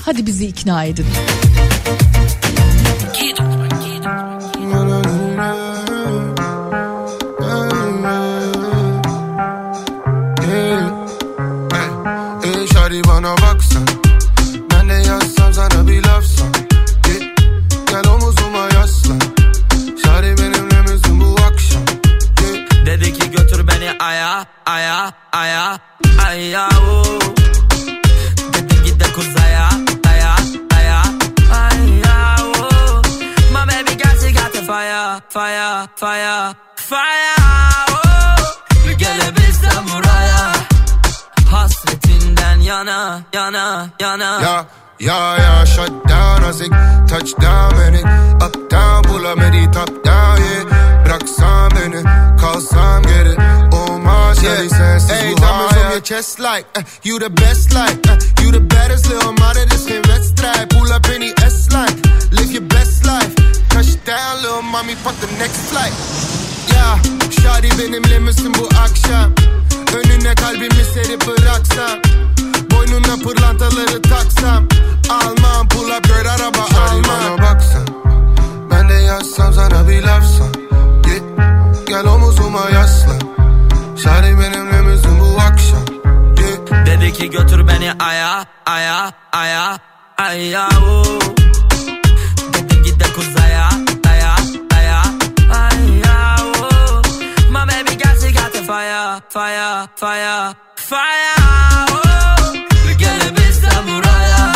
Hadi 0.10 0.26
bizi 0.26 0.46
ikna 0.46 0.84
edin. 0.84 1.06
Bana 13.08 13.36
baksan 13.42 13.86
Ben 14.72 14.90
de 14.90 14.94
yazsam 14.94 15.54
sana 15.54 15.88
bir 15.88 16.04
lafsan 16.04 16.48
Gel, 17.04 17.36
gel 17.88 18.12
omuzuma 18.14 18.70
yaslan 18.74 19.20
Şari 20.04 20.38
benimle 20.38 20.82
misin 20.82 21.22
bu 21.22 21.36
akşam 21.42 21.86
Gel, 22.36 22.86
Dedi 22.86 23.14
ki 23.14 23.32
götür 23.32 23.68
beni 23.68 23.92
aya 24.00 24.46
aya 24.66 25.14
aya 25.32 25.80
aya 26.26 26.70
o. 26.92 27.39
fire 34.70 35.20
fire 35.30 35.88
fire 35.96 36.56
fire. 36.76 37.36
Oh. 37.90 38.96
Gelebilsem 38.98 39.84
buraya 39.90 40.54
Hasretinden 41.52 42.60
yana 42.60 43.22
yana 43.34 43.90
yana. 44.00 44.30
Ya 44.42 44.66
ya 45.00 45.38
ya 45.38 45.66
shut 45.66 46.10
down 46.10 46.44
azık 46.44 46.74
Touchdown 47.10 47.72
beni 47.78 48.02
Up 48.46 48.70
down 48.72 49.04
bulamedi 49.04 49.72
top 49.72 50.06
down 50.06 50.38
yeah. 50.38 51.06
Bıraksan 51.06 51.72
beni 51.76 52.04
kalsam 52.42 53.04
geri 53.04 53.36
Olmaz 53.76 54.44
yeah. 54.44 54.70
sensiz 54.70 55.12
hey, 55.12 55.34
bu 55.38 55.46
hayat 55.46 55.92
your 55.92 56.02
chest 56.02 56.40
like 56.40 56.66
uh, 56.78 56.84
You 57.04 57.20
the 57.20 57.30
best 57.30 57.74
like 57.74 58.12
uh, 58.12 58.44
You 58.44 58.52
the 58.52 58.60
baddest 58.60 59.10
little 59.10 59.32
mother 59.32 59.66
this 59.70 59.88
geen 59.88 60.02
wedstrijd 60.04 60.70
Pull 60.70 60.92
up 60.92 61.10
in 61.16 61.22
die 61.22 61.34
S-line 61.48 61.96
Live 62.32 62.52
your 62.52 62.68
best 62.70 63.06
life 63.06 63.49
Touchdown 64.10 64.42
little 64.42 64.62
mommy 64.64 64.96
fuck 64.96 65.16
the 65.22 65.28
next 65.38 65.70
flight 65.70 65.94
Ya 66.74 66.98
Şadi 67.42 67.70
benimle 67.80 68.20
misin 68.20 68.54
bu 68.60 68.70
akşam 68.80 69.32
Önüne 69.98 70.36
kalbimi 70.36 70.84
serip 70.94 71.28
bıraksam 71.28 72.00
Boynuna 72.72 73.16
pırlantaları 73.24 74.02
taksam 74.02 74.68
Almam 75.10 75.68
pull 75.68 75.90
up 75.90 76.04
girl 76.04 76.28
araba 76.28 76.64
almam 76.82 77.04
bana 77.08 77.38
baksan 77.38 77.88
Ben 78.72 78.90
de 78.90 78.94
yazsam 78.94 79.54
sana 79.54 79.88
bir 79.88 80.04
lafsan 80.04 80.54
Git 81.04 81.24
gel 81.88 82.06
omuzuma 82.06 82.70
yaslan 82.70 83.20
Şadi 84.04 84.38
benimle 84.40 84.82
misin 84.82 85.20
bu 85.20 85.42
akşam 85.42 85.86
Git 86.36 86.72
Dedi 86.86 87.14
ki 87.14 87.30
götür 87.30 87.68
beni 87.68 87.94
aya 87.94 88.46
aya 88.66 89.14
aya 89.32 89.80
aya 90.18 90.70
o. 90.82 91.04
fire 98.70 99.20
fire 99.30 99.88
fire 99.96 100.56
fire. 100.76 101.36
Oh. 101.90 102.54
Gelebilsem 103.00 103.84
buraya. 103.88 104.54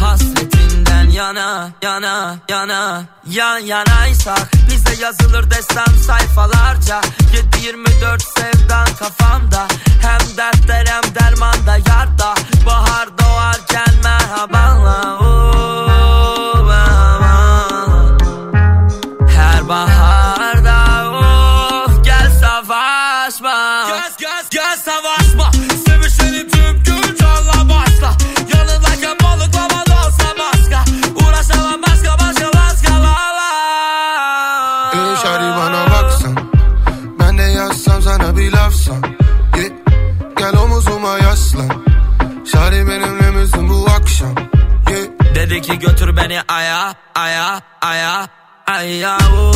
Hasretinden 0.00 1.10
yana 1.10 1.70
yana 1.82 2.36
yana 2.48 3.04
yan 3.26 3.58
yanaysak 3.58 4.50
Bize 4.70 5.02
yazılır 5.02 5.50
destem 5.50 5.94
sayfalarca. 6.06 7.00
7-24 7.52 8.20
sevdan 8.36 8.86
kafamda 8.98 9.66
Hem 10.02 10.36
dertler 10.36 10.86
hem 10.86 11.14
dermanda 11.14 11.76
yarda. 11.76 12.34
Bahar 12.66 13.08
doğarken 13.18 13.94
merhabanla 14.04 15.18
oh, 15.20 15.57
götür 45.80 46.16
beni 46.16 46.40
aya 46.48 46.94
aya 47.14 47.60
aya 47.80 48.28
aya 48.66 49.18
o. 49.34 49.52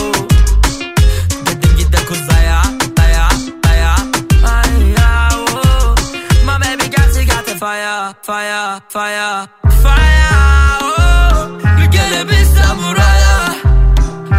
Dedim 1.47 1.77
git 1.77 1.93
de 1.93 2.01
kuzaya 2.09 2.63
aya 3.05 3.29
aya 3.71 3.95
aya 4.57 5.29
o. 5.37 5.95
My 6.47 6.59
baby 6.59 6.89
got 6.95 7.09
she 7.15 7.25
got 7.27 7.45
the 7.47 7.55
fire 7.63 8.15
fire 8.23 8.81
fire 8.89 9.49
fire 9.83 10.39
oh. 10.83 11.59
Gelebilsem 11.93 12.77
buraya 12.83 13.37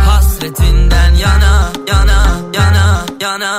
Hasretinden 0.05 1.13
yana 1.23 1.53
yana 1.87 2.19
yana 2.57 2.85
yana 3.23 3.51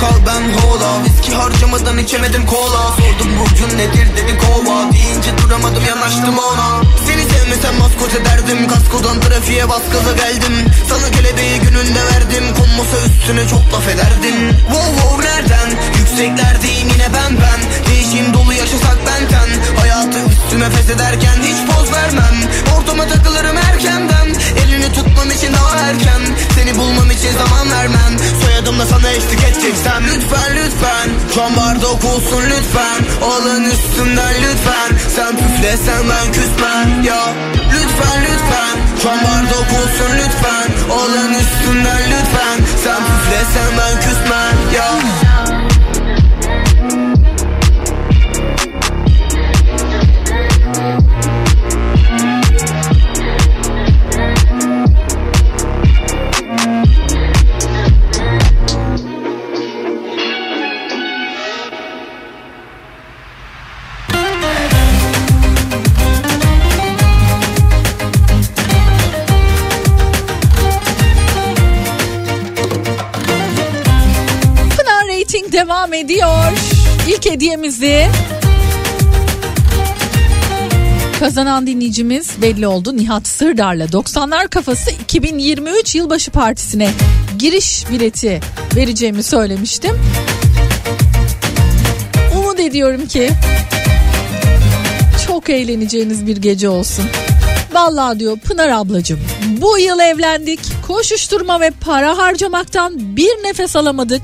çakal 0.00 0.16
ben 0.26 0.58
hola. 0.58 1.04
Viski 1.04 1.34
harcamadan 1.34 1.98
içemedim 1.98 2.46
kola. 2.46 2.82
Sordum 2.96 3.32
burcun 3.40 3.78
nedir? 3.78 4.08
dedi 4.16 4.38
kova. 4.38 4.92
Deyince 4.92 5.30
duramadım 5.38 5.84
yanaştım 5.88 6.38
ona. 6.38 6.82
Seni 7.06 7.22
sevmesem 7.22 7.78
maskot 7.78 8.14
ederdim 8.14 8.68
Kaskodan 8.68 9.20
trafiğe 9.20 9.68
bas 9.68 9.82
gaza 9.92 10.12
geldim. 10.12 10.54
Sana 10.88 11.10
kelebeği 11.10 11.60
gününde 11.60 12.00
verdim. 12.12 12.44
Konmasa 12.58 12.96
üstüne 13.06 13.48
çok 13.48 13.72
laf 13.72 13.88
ederdim. 13.88 14.56
Wow 14.70 15.00
wow 15.00 15.24
nereden? 15.28 15.68
Yükseklerdeyim 15.98 16.88
yine 16.88 17.08
ben 17.14 17.32
ben. 17.42 17.60
Değişim 17.90 18.34
dolu 18.34 18.52
yaşasak 18.52 18.98
benten 19.06 19.48
Hayatı 19.80 20.18
üstüme 20.32 20.70
feshederken 20.70 21.36
hiç 21.42 21.58
poz 21.70 21.92
vermem. 21.92 22.36
Ortama 22.78 23.06
takılırım 23.06 23.56
erkenden 23.56 24.27
Elini 24.88 24.94
tutmam 24.94 25.30
için 25.30 25.52
daha 25.52 25.76
erken. 25.78 26.22
Seni 26.54 26.78
bulmam 26.78 27.10
için 27.10 27.32
zaman 27.32 27.70
vermem 27.70 28.16
Soyadımla 28.44 28.86
sana 28.86 29.10
eşlik 29.10 29.44
edeceksem. 29.44 30.04
Lütfen 30.04 30.56
lütfen. 30.56 31.08
Şu 31.34 31.42
an 31.42 31.56
barda 31.56 31.88
olsun 31.88 32.42
lütfen. 32.50 33.00
Alın 33.22 33.64
üstümden 33.64 34.34
lütfen. 34.34 34.90
Sen 35.16 35.36
püflesen 35.36 36.02
ben 36.10 36.32
küsmem. 36.32 37.02
Ya 37.04 37.34
Lütfen 37.72 38.22
lütfen. 38.22 38.76
Şu 39.02 39.10
an 39.10 39.18
barda 39.18 39.58
olsun 39.58 40.12
lütfen. 40.18 40.68
Alın 40.90 41.34
üstümden 41.34 42.02
lütfen. 42.10 42.56
Sen 42.84 43.00
püflesen 43.06 43.70
ben 43.78 44.00
küsmem. 44.00 44.54
Ya 44.74 44.88
devam 75.88 75.94
ediyor. 75.94 76.52
İlk 77.08 77.26
hediyemizi 77.26 78.06
kazanan 81.20 81.66
dinleyicimiz 81.66 82.42
belli 82.42 82.66
oldu. 82.66 82.96
Nihat 82.96 83.28
Sırdar'la 83.28 83.84
90'lar 83.84 84.48
kafası 84.48 84.90
2023 84.90 85.94
yılbaşı 85.94 86.30
partisine 86.30 86.90
giriş 87.38 87.90
bileti 87.90 88.40
vereceğimi 88.76 89.22
söylemiştim. 89.22 89.98
Umut 92.38 92.60
ediyorum 92.60 93.06
ki 93.06 93.30
çok 95.26 95.50
eğleneceğiniz 95.50 96.26
bir 96.26 96.36
gece 96.36 96.68
olsun. 96.68 97.04
Vallahi 97.72 98.20
diyor 98.20 98.38
Pınar 98.38 98.68
ablacığım 98.68 99.20
bu 99.60 99.78
yıl 99.78 100.00
evlendik 100.00 100.60
koşuşturma 100.86 101.60
ve 101.60 101.70
para 101.70 102.18
harcamaktan 102.18 103.16
bir 103.16 103.30
nefes 103.44 103.76
alamadık. 103.76 104.22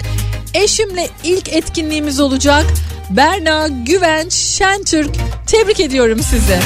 Eşimle 0.54 1.08
ilk 1.24 1.52
etkinliğimiz 1.52 2.20
olacak. 2.20 2.66
Berna 3.10 3.68
Güvenç 3.68 4.32
Şentürk 4.32 5.10
tebrik 5.46 5.80
ediyorum 5.80 6.20
sizi. 6.22 6.58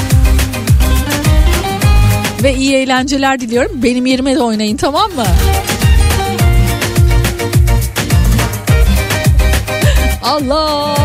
Ve 2.43 2.55
iyi 2.55 2.75
eğlenceler 2.75 3.39
diliyorum. 3.39 3.83
Benim 3.83 4.05
yerime 4.05 4.35
de 4.35 4.41
oynayın 4.41 4.77
tamam 4.77 5.11
mı? 5.11 5.25
Allah! 10.23 10.95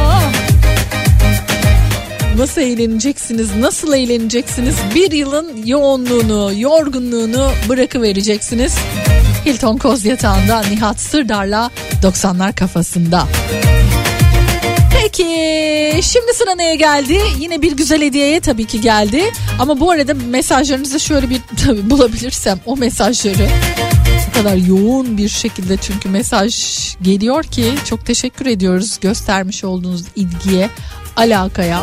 Nasıl 2.36 2.60
eğleneceksiniz? 2.60 3.56
Nasıl 3.56 3.92
eğleneceksiniz? 3.92 4.74
Bir 4.94 5.12
yılın 5.12 5.66
yoğunluğunu, 5.66 6.52
yorgunluğunu 6.56 7.50
bırakıvereceksiniz. 7.68 8.74
Hilton 9.46 9.76
Koz 9.76 10.04
Yatağı'nda 10.04 10.60
Nihat 10.60 11.00
Sırdar'la 11.00 11.70
90'lar 12.02 12.54
kafasında. 12.54 13.26
Peki 15.00 15.24
şimdi 16.02 16.34
sıra 16.34 16.54
neye 16.54 16.76
geldi? 16.76 17.20
Yine 17.38 17.62
bir 17.62 17.76
güzel 17.76 18.02
hediyeye 18.02 18.40
tabii 18.40 18.64
ki 18.64 18.80
geldi. 18.80 19.22
Ama 19.58 19.80
bu 19.80 19.90
arada 19.90 20.14
mesajlarınızı 20.14 21.00
şöyle 21.00 21.30
bir 21.30 21.40
tabii 21.64 21.90
bulabilirsem 21.90 22.60
o 22.66 22.76
mesajları 22.76 23.48
o 24.30 24.34
kadar 24.34 24.56
yoğun 24.56 25.18
bir 25.18 25.28
şekilde 25.28 25.76
çünkü 25.76 26.08
mesaj 26.08 26.54
geliyor 27.02 27.44
ki 27.44 27.74
çok 27.84 28.06
teşekkür 28.06 28.46
ediyoruz 28.46 28.98
göstermiş 29.00 29.64
olduğunuz 29.64 30.04
ilgiye, 30.16 30.70
alakaya. 31.16 31.82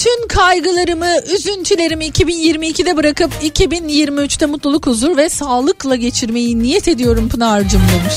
Bütün 0.00 0.28
kaygılarımı, 0.28 1.14
üzüntülerimi 1.34 2.06
2022'de 2.06 2.96
bırakıp 2.96 3.32
2023'te 3.42 4.46
mutluluk, 4.46 4.86
huzur 4.86 5.16
ve 5.16 5.28
sağlıkla 5.28 5.96
geçirmeyi 5.96 6.58
niyet 6.62 6.88
ediyorum 6.88 7.28
Pınar'cığım 7.28 7.80
demiş. 7.80 8.14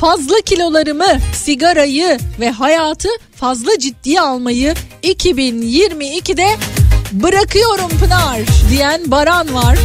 Fazla 0.00 0.34
kilolarımı, 0.46 1.20
sigarayı 1.34 2.18
ve 2.40 2.50
hayatı 2.50 3.08
fazla 3.36 3.78
ciddiye 3.78 4.20
almayı 4.20 4.74
2022'de 5.02 6.48
bırakıyorum 7.12 7.98
Pınar 8.00 8.40
diyen 8.70 9.10
Baran 9.10 9.54
var. 9.54 9.78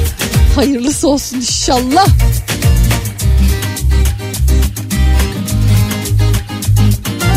Hayırlısı 0.55 1.07
olsun 1.07 1.37
inşallah. 1.37 2.07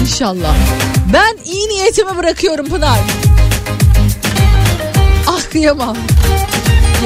İnşallah. 0.01 0.57
Ben 1.13 1.53
iyi 1.53 1.69
niyetimi 1.69 2.17
bırakıyorum 2.17 2.69
Pınar. 2.69 3.01
Kıyamam. 5.55 5.97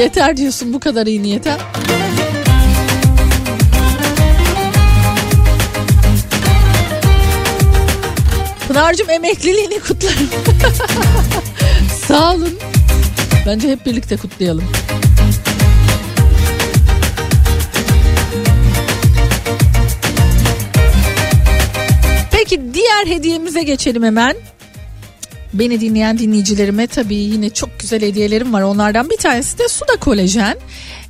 Yeter 0.00 0.36
diyorsun 0.36 0.72
bu 0.72 0.80
kadar 0.80 1.06
iyi 1.06 1.22
niyete. 1.22 1.56
Pınar'cığım 8.68 9.10
emekliliğini 9.10 9.80
kutlarım. 9.80 10.28
Sağ 12.06 12.34
olun. 12.34 12.58
Bence 13.46 13.70
hep 13.70 13.86
birlikte 13.86 14.16
kutlayalım. 14.16 14.64
Peki 22.32 22.74
diğer 22.74 23.06
hediyemize 23.06 23.62
geçelim 23.62 24.02
hemen. 24.02 24.36
Beni 25.58 25.80
dinleyen 25.80 26.18
dinleyicilerime 26.18 26.86
tabii 26.86 27.14
yine 27.14 27.50
çok 27.50 27.80
güzel 27.80 28.02
hediyelerim 28.02 28.52
var. 28.52 28.62
Onlardan 28.62 29.10
bir 29.10 29.16
tanesi 29.16 29.58
de 29.58 29.68
Suda 29.68 29.96
Kolajen. 30.00 30.56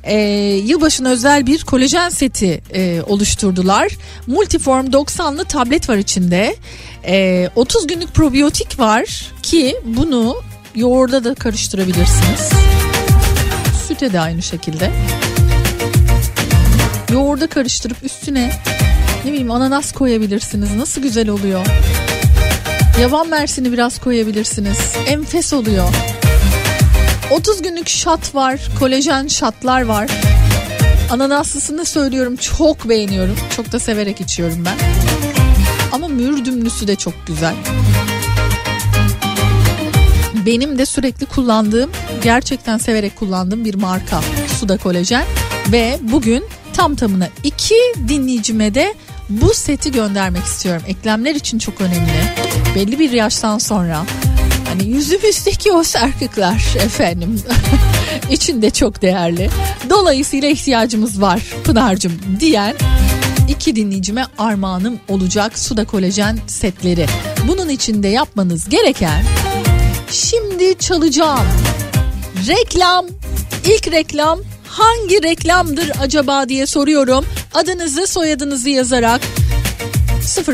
Ee, 0.03 0.17
yılbaşına 0.65 1.09
özel 1.09 1.47
bir 1.47 1.63
kolajen 1.63 2.09
seti 2.09 2.61
e, 2.73 3.01
oluşturdular. 3.01 3.91
Multiform 4.27 4.85
90'lı 4.85 5.45
tablet 5.45 5.89
var 5.89 5.97
içinde. 5.97 6.55
Ee, 7.05 7.49
30 7.55 7.87
günlük 7.87 8.13
probiyotik 8.13 8.79
var 8.79 9.31
ki 9.43 9.75
bunu 9.85 10.35
yoğurda 10.75 11.23
da 11.23 11.33
karıştırabilirsiniz. 11.33 12.49
Süte 13.87 14.13
de 14.13 14.19
aynı 14.19 14.41
şekilde. 14.41 14.91
Yoğurda 17.11 17.47
karıştırıp 17.47 18.03
üstüne 18.03 18.51
ne 19.25 19.31
bileyim 19.31 19.51
ananas 19.51 19.91
koyabilirsiniz. 19.91 20.75
Nasıl 20.75 21.01
güzel 21.01 21.29
oluyor. 21.29 21.65
Yaban 23.01 23.27
mersini 23.27 23.71
biraz 23.71 23.99
koyabilirsiniz. 23.99 24.77
Enfes 25.07 25.53
oluyor. 25.53 25.89
30 27.31 27.61
günlük 27.61 27.89
şat 27.89 28.35
var. 28.35 28.59
Kolajen 28.79 29.27
şatlar 29.27 29.81
var. 29.81 30.09
Ananaslısını 31.11 31.85
söylüyorum 31.85 32.35
çok 32.35 32.89
beğeniyorum. 32.89 33.35
Çok 33.55 33.71
da 33.71 33.79
severek 33.79 34.21
içiyorum 34.21 34.65
ben. 34.65 34.77
Ama 35.91 36.07
mürdümlüsü 36.07 36.87
de 36.87 36.95
çok 36.95 37.13
güzel. 37.27 37.55
Benim 40.45 40.77
de 40.77 40.85
sürekli 40.85 41.25
kullandığım, 41.25 41.91
gerçekten 42.23 42.77
severek 42.77 43.15
kullandığım 43.15 43.65
bir 43.65 43.75
marka 43.75 44.21
Suda 44.59 44.77
Kolajen. 44.77 45.25
Ve 45.71 45.99
bugün 46.01 46.43
tam 46.73 46.95
tamına 46.95 47.27
iki 47.43 47.75
dinleyicime 48.07 48.73
de 48.75 48.93
bu 49.29 49.53
seti 49.53 49.91
göndermek 49.91 50.43
istiyorum. 50.43 50.83
Eklemler 50.87 51.35
için 51.35 51.59
çok 51.59 51.81
önemli. 51.81 52.33
Belli 52.75 52.99
bir 52.99 53.11
yaştan 53.11 53.57
sonra 53.57 54.05
hani 54.67 54.89
yüzümüzdeki 54.89 55.71
o 55.71 55.83
sarkıklar 55.83 56.75
efendim 56.75 57.41
için 58.31 58.61
de 58.61 58.69
çok 58.69 59.01
değerli. 59.01 59.49
Dolayısıyla 59.89 60.49
ihtiyacımız 60.49 61.21
var 61.21 61.41
Pınar'cığım 61.63 62.13
diyen 62.39 62.75
iki 63.47 63.75
dinleyicime 63.75 64.25
armağanım 64.37 64.99
olacak 65.07 65.59
suda 65.59 65.85
kolajen 65.85 66.39
setleri. 66.47 67.05
Bunun 67.47 67.69
için 67.69 68.03
de 68.03 68.07
yapmanız 68.07 68.69
gereken 68.69 69.23
şimdi 70.11 70.77
çalacağım 70.79 71.47
reklam 72.47 73.05
ilk 73.65 73.91
reklam 73.91 74.39
hangi 74.69 75.23
reklamdır 75.23 75.91
acaba 76.01 76.49
diye 76.49 76.65
soruyorum. 76.65 77.25
Adınızı 77.53 78.07
soyadınızı 78.07 78.69
yazarak 78.69 79.21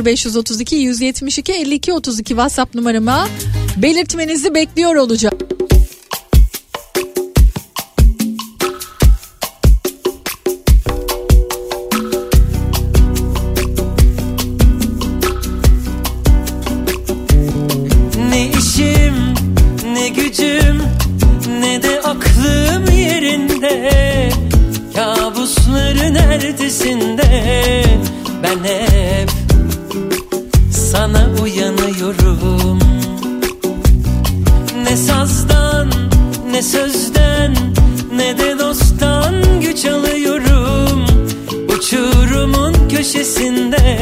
0532 0.05 0.75
172 0.75 1.53
52 1.53 1.93
32 1.93 2.27
WhatsApp 2.27 2.75
numarama 2.75 3.27
belirtmenizi 3.77 4.55
bekliyor 4.55 4.95
olacağım. 4.95 5.37
Ertesinde 26.65 27.83
ben 28.43 28.63
hep 28.63 29.29
sana 30.71 31.27
uyanıyorum. 31.43 32.79
Ne 34.83 34.97
sazdan 34.97 35.89
ne 36.51 36.61
sözden 36.61 37.55
ne 38.15 38.37
de 38.37 38.59
dosttan 38.59 39.61
güç 39.61 39.85
alıyorum. 39.85 41.05
Uçurumun 41.77 42.89
köşesinde 42.89 43.97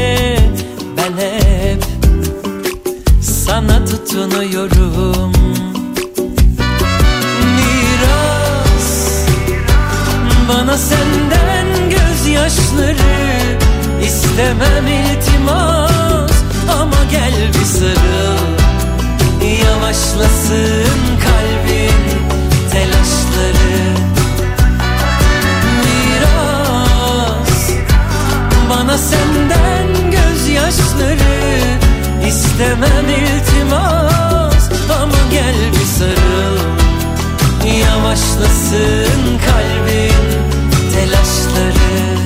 ben 0.97 1.13
hep 1.23 1.84
sana 3.21 3.86
tutunuyorum. 3.86 5.34
Miras 7.56 8.88
bana 10.49 10.78
senden 10.78 11.03
gözyaşları 12.44 13.58
istemem 14.04 14.88
iltimas. 14.88 16.32
Ama 16.80 17.04
gel 17.12 17.34
bir 17.54 17.66
sarıl 17.66 18.38
Yavaşlasın 19.66 21.00
kalbin 21.24 22.04
telaşları. 22.72 23.84
Miras 25.86 27.70
bana 28.70 28.98
senden 28.98 30.12
gözyaşları 30.12 31.60
istemem 32.28 33.10
iltimas. 33.10 34.70
Ama 35.02 35.32
gel 35.32 35.56
bir 35.72 35.86
sarıl 35.86 36.58
Yavaşlasın 37.80 39.40
kalbin 39.46 40.24
telaşları 40.94 42.23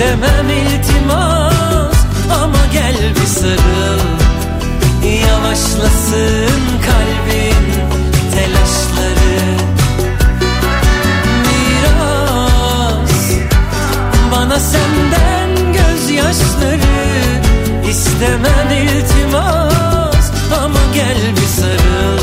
istemem 0.00 0.50
iltimas 0.50 1.96
ama 2.42 2.66
gel 2.72 2.96
bir 3.14 3.26
sarıl. 3.26 4.00
Yavaşlasın 5.28 6.62
kalbin 6.86 7.66
telaşları. 8.34 9.40
Miras 11.46 13.20
bana 14.32 14.60
senden 14.60 15.72
gözyaşları. 15.72 17.00
İstemem 17.90 18.70
iltimas 18.70 20.30
ama 20.64 20.80
gel 20.94 21.20
bir 21.36 21.60
sarıl. 21.60 22.20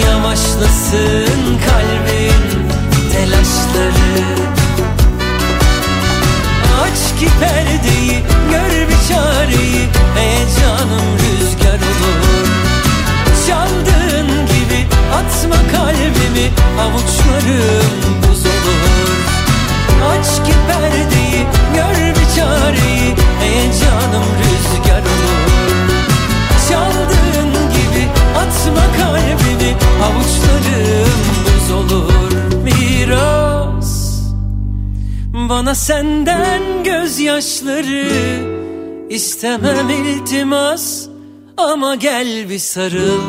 Yavaşlasın 0.00 1.58
kalbin 1.66 2.68
telaşları 3.12 4.57
ki 7.18 7.28
perdeyi 7.40 8.22
gör 8.50 8.88
bir 8.88 9.08
çareyi 9.08 9.88
Heyecanım 10.14 11.08
rüzgar 11.18 11.80
olur. 12.10 12.48
Çaldığın 13.46 14.46
gibi 14.46 14.86
atma 15.14 15.56
kalbimi 15.72 16.46
Avuçlarım 16.80 17.92
buz 18.22 18.46
olur. 18.46 19.18
Aç 20.10 20.46
ki 20.46 20.54
perdeyi 20.68 21.46
gör 21.74 22.14
bir 22.14 22.36
çareyi 22.36 23.14
Heyecanım 23.40 24.28
rüzgar 24.38 25.02
olur. 25.02 25.90
Çaldığın 26.68 27.52
gibi 27.52 28.08
atma 28.36 28.84
kalbimi 28.98 29.76
Avuçlarım 30.02 31.18
buz 31.44 31.70
olur. 31.70 32.32
Miras 32.64 33.37
bana 35.48 35.74
senden 35.74 36.84
gözyaşları. 36.84 38.08
İstemem 39.10 39.90
iltimas 39.90 41.06
ama 41.56 41.94
gel 41.94 42.50
bir 42.50 42.58
sarıl. 42.58 43.22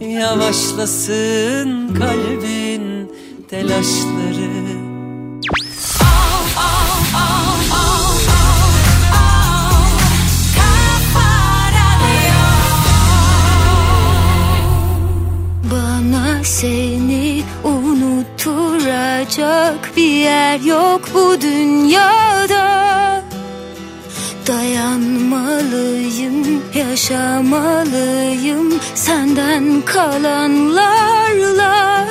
Yavaşlasın 0.00 1.94
kalbin 1.94 3.12
telaşları. 3.50 4.56
Bana 15.70 16.44
seni 16.44 17.42
unutturacak 17.64 19.90
bir 19.96 20.10
yer 20.10 20.60
yok 20.60 21.05
bu 21.16 21.40
dünyada. 21.40 22.66
Dayanmalıyım, 24.46 26.62
yaşamalıyım 26.74 28.80
Senden 28.94 29.82
kalanlarla. 29.82 32.04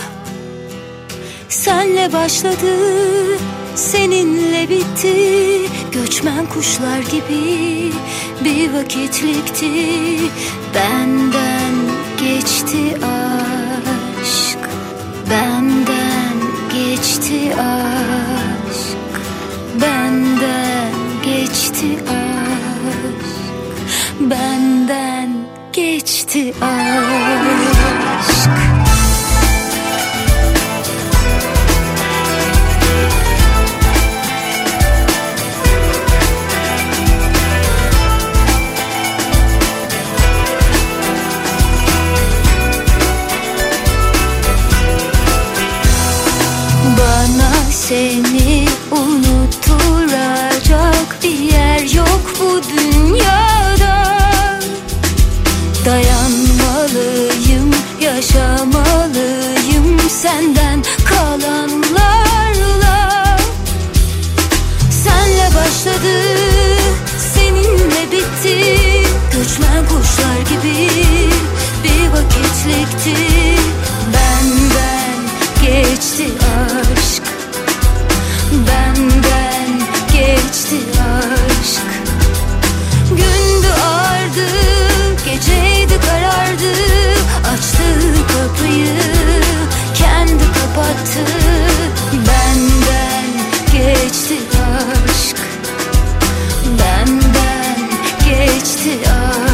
Senle 1.49 2.13
başladı, 2.13 2.75
seninle 3.75 4.69
bitti. 4.69 5.15
Göçmen 5.91 6.45
kuşlar 6.45 6.99
gibi 6.99 7.91
bir 8.43 8.73
vakitlikti. 8.73 9.71
Benden 10.75 11.75
geçti 12.17 12.97
aşk 13.03 14.59
Benden 15.29 16.37
geçti 16.73 17.55
aşk. 17.55 18.34
Benden 19.81 20.91
geçti 21.25 21.85
öz 22.07 23.25
Benden 24.19 25.29
geçti 25.73 26.53
öz 26.61 27.74
Rüzgar 70.15 70.37
gibi 70.39 70.89
bir 71.83 72.09
vakitlikti. 72.09 73.15
Benden 74.13 75.19
geçti 75.61 76.27
aşk. 76.41 77.23
Benden 78.51 79.81
geçti 80.13 80.75
aşk. 80.99 81.87
Gündü 83.09 83.67
ardı, 83.67 84.47
geceydi 85.25 85.99
karardı. 86.01 86.73
Açtı 87.53 87.83
kapıyı, 88.27 89.01
kendi 89.95 90.43
kapattı. 90.43 91.25
Benden 92.13 93.25
geçti 93.71 94.37
aşk. 94.53 95.37
Benden 96.79 97.89
geçti 98.25 98.99
aşk. 99.09 99.44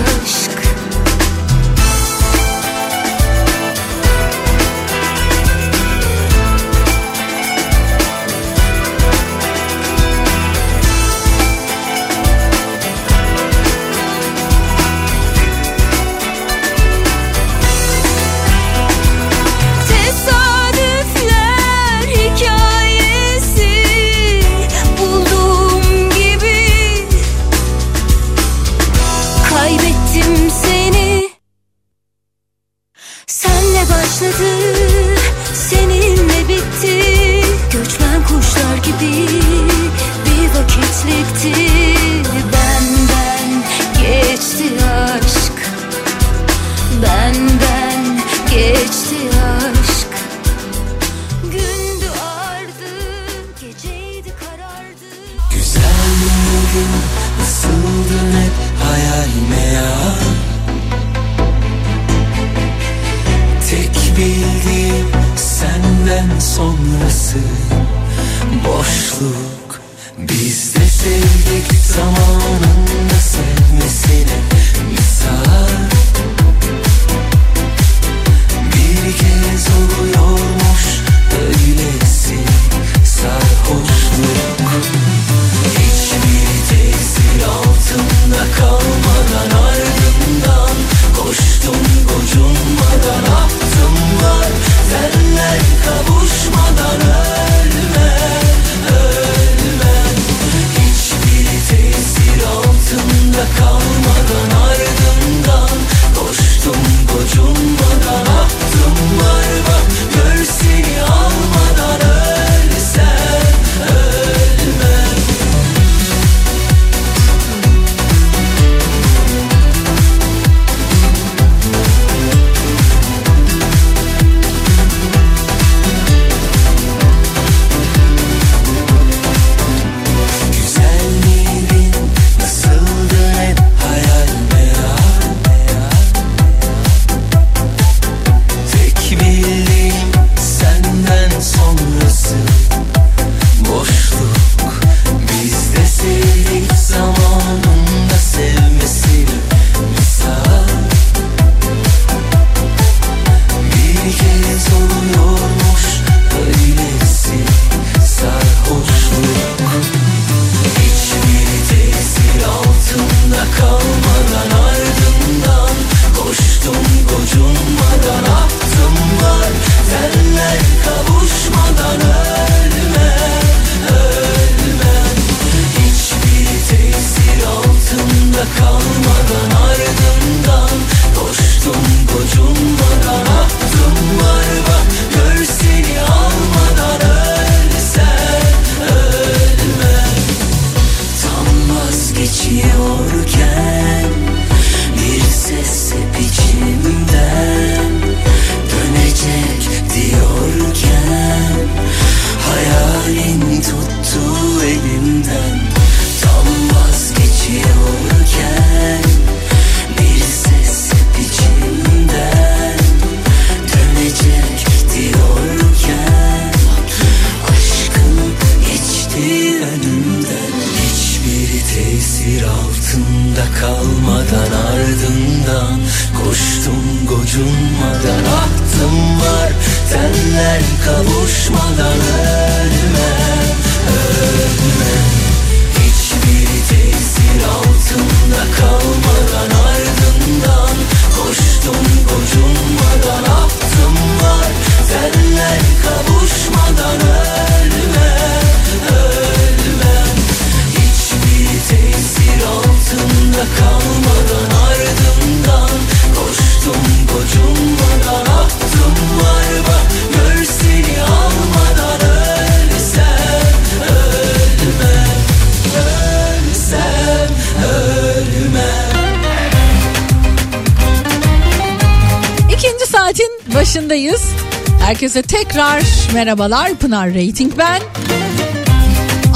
Herkese 275.02 275.22
tekrar 275.22 275.84
merhabalar. 276.14 276.76
Pınar 276.76 277.10
Rating 277.10 277.58
ben. 277.58 277.82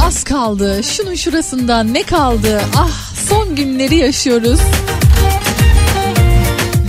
Az 0.05 0.23
kaldı. 0.23 0.81
Şunun 0.83 1.15
şurasında 1.15 1.83
ne 1.83 2.03
kaldı? 2.03 2.61
Ah 2.75 3.15
son 3.29 3.55
günleri 3.55 3.95
yaşıyoruz. 3.95 4.59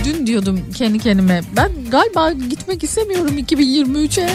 Dün 0.05 0.27
diyordum 0.27 0.59
kendi 0.77 0.99
kendime 0.99 1.41
ben 1.55 1.71
galiba 1.91 2.31
gitmek 2.31 2.83
istemiyorum 2.83 3.37
2023'e. 3.37 4.29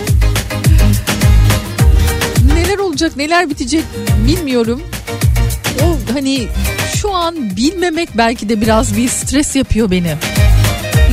Neler 2.55 2.79
olacak 2.79 3.17
neler 3.17 3.51
bitecek 3.51 3.85
bilmiyorum. 4.27 4.83
O 5.83 6.13
hani 6.13 6.49
şu 6.97 7.15
an 7.15 7.57
bilmemek 7.57 8.09
belki 8.15 8.49
de 8.49 8.61
biraz 8.61 8.97
bir 8.97 9.09
stres 9.09 9.57
yapıyor 9.57 9.91
beni. 9.91 10.15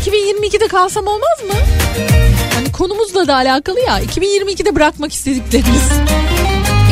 2022'de 0.06 0.68
kalsam 0.68 1.08
olmaz 1.08 1.44
mı? 1.48 1.60
Konumuzla 2.80 3.28
da 3.28 3.36
alakalı 3.36 3.80
ya. 3.80 4.02
2022'de 4.02 4.76
bırakmak 4.76 5.14
istediklerimiz. 5.14 5.84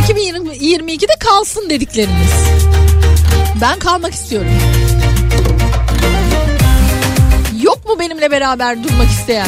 2022'de 0.07 1.13
kalsın 1.19 1.69
dediklerimiz. 1.69 2.31
Ben 3.61 3.79
kalmak 3.79 4.13
istiyorum. 4.13 4.51
Yok 7.61 7.85
mu 7.85 7.99
benimle 7.99 8.31
beraber 8.31 8.83
durmak 8.83 9.09
isteyen? 9.09 9.47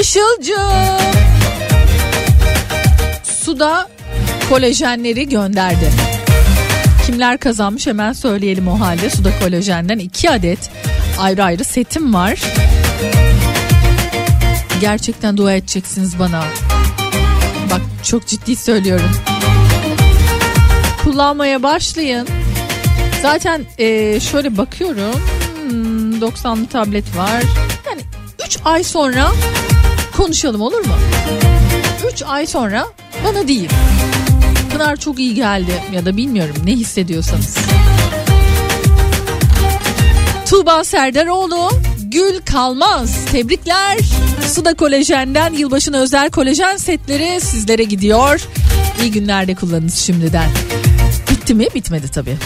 Işılcığım. 0.00 1.16
Suda 3.24 3.88
kolajenleri 4.48 5.28
gönderdi. 5.28 6.15
Kimler 7.06 7.38
kazanmış 7.38 7.86
hemen 7.86 8.12
söyleyelim 8.12 8.68
o 8.68 8.80
halde. 8.80 9.10
Suda 9.10 9.38
kolajenden 9.38 9.98
2 9.98 10.30
adet 10.30 10.70
ayrı 11.18 11.44
ayrı 11.44 11.64
setim 11.64 12.14
var. 12.14 12.40
Gerçekten 14.80 15.36
dua 15.36 15.52
edeceksiniz 15.52 16.18
bana. 16.18 16.44
Bak 17.70 17.80
çok 18.04 18.26
ciddi 18.26 18.56
söylüyorum. 18.56 19.10
Kullanmaya 21.04 21.62
başlayın. 21.62 22.28
Zaten 23.22 23.64
e, 23.78 24.20
şöyle 24.20 24.56
bakıyorum. 24.56 25.20
Hmm, 25.68 26.12
90'lı 26.20 26.66
tablet 26.66 27.16
var. 27.16 27.42
Yani 27.86 28.00
3 28.46 28.58
ay 28.64 28.84
sonra 28.84 29.32
konuşalım 30.16 30.60
olur 30.60 30.86
mu? 30.86 30.94
3 32.12 32.22
ay 32.22 32.46
sonra 32.46 32.86
bana 33.24 33.48
değil. 33.48 33.70
Pınar 34.76 34.96
çok 34.96 35.18
iyi 35.18 35.34
geldi 35.34 35.82
ya 35.94 36.06
da 36.06 36.16
bilmiyorum 36.16 36.56
ne 36.64 36.72
hissediyorsanız. 36.72 37.56
Tuğba 40.48 40.84
Serdaroğlu 40.84 41.70
Gül 42.02 42.40
Kalmaz 42.40 43.24
tebrikler. 43.32 43.98
Suda 44.54 44.74
Kolajen'den 44.74 45.52
yılbaşına 45.52 45.98
özel 45.98 46.30
kolajen 46.30 46.76
setleri 46.76 47.40
sizlere 47.40 47.84
gidiyor. 47.84 48.48
İyi 49.02 49.10
günlerde 49.10 49.54
kullanınız 49.54 49.94
şimdiden. 49.94 50.50
Bitti 51.30 51.54
mi? 51.54 51.66
Bitmedi 51.74 52.08
tabii. 52.08 52.36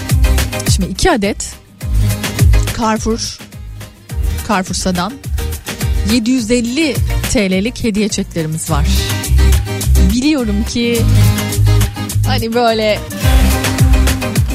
Şimdi 0.75 0.89
iki 0.89 1.11
adet 1.11 1.55
Carrefour 2.79 3.39
Carrefour'dan 4.49 5.13
750 6.13 6.95
TL'lik 7.33 7.85
hediye 7.85 8.09
çeklerimiz 8.09 8.71
var. 8.71 8.87
Biliyorum 10.15 10.65
ki 10.65 11.03
hani 12.31 12.55
böyle 12.55 12.99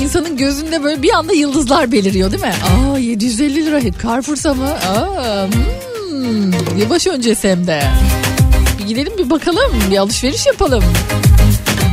insanın 0.01 0.37
gözünde 0.37 0.83
böyle 0.83 1.01
bir 1.01 1.13
anda 1.13 1.33
yıldızlar 1.33 1.91
beliriyor 1.91 2.31
değil 2.31 2.43
mi? 2.43 2.53
Aa 2.93 2.97
750 2.97 3.65
lira 3.65 3.79
Carrefour'sa 4.03 4.53
mı? 4.53 4.69
Aa, 4.69 5.47
hmm, 6.09 6.79
yılbaşı 6.79 7.09
öncesi 7.09 7.49
hem 7.49 7.67
de. 7.67 7.83
Bir 8.79 8.87
gidelim 8.87 9.13
bir 9.17 9.29
bakalım 9.29 9.71
bir 9.91 9.97
alışveriş 9.97 10.45
yapalım. 10.45 10.83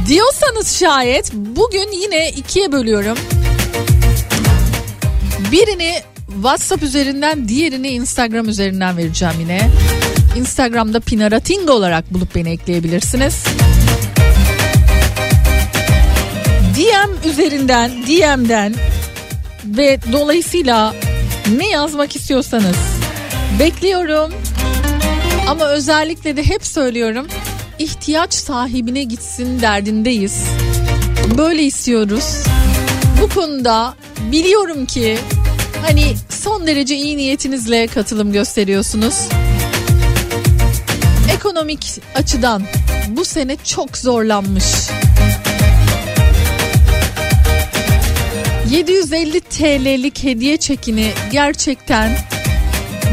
Diyorsanız 0.09 0.79
şayet 0.79 1.33
bugün 1.33 1.93
yine 2.03 2.31
ikiye 2.31 2.73
bölüyorum. 2.73 3.19
Birini 5.53 5.95
WhatsApp 6.35 6.83
üzerinden 6.83 7.49
diğerini 7.49 7.89
Instagram 7.89 8.49
üzerinden 8.49 8.97
vereceğim 8.97 9.35
yine. 9.41 9.71
Instagram'da 10.37 11.01
Pinarating 11.01 11.71
olarak 11.71 12.15
bulup 12.15 12.35
beni 12.35 12.51
ekleyebilirsiniz. 12.51 13.45
DM 16.83 17.29
üzerinden, 17.31 17.91
DM'den 17.91 18.75
ve 19.65 19.99
dolayısıyla 20.13 20.95
ne 21.57 21.69
yazmak 21.69 22.17
istiyorsanız 22.17 22.77
bekliyorum. 23.59 24.33
Ama 25.49 25.67
özellikle 25.67 26.37
de 26.37 26.43
hep 26.43 26.67
söylüyorum 26.67 27.27
ihtiyaç 27.79 28.35
sahibine 28.35 29.03
gitsin 29.03 29.61
derdindeyiz. 29.61 30.45
Böyle 31.39 31.63
istiyoruz. 31.63 32.37
Bu 33.23 33.29
konuda 33.29 33.95
biliyorum 34.33 34.87
ki 34.87 35.19
hani 35.87 36.15
son 36.29 36.67
derece 36.67 36.97
iyi 36.97 37.17
niyetinizle 37.17 37.87
katılım 37.87 38.33
gösteriyorsunuz. 38.33 39.29
Ekonomik 41.35 42.01
açıdan 42.15 42.63
bu 43.09 43.25
sene 43.25 43.57
çok 43.65 43.97
zorlanmış. 43.97 44.65
750 48.73 49.41
TL'lik 49.41 50.25
hediye 50.25 50.57
çekini 50.57 51.13
gerçekten 51.33 52.17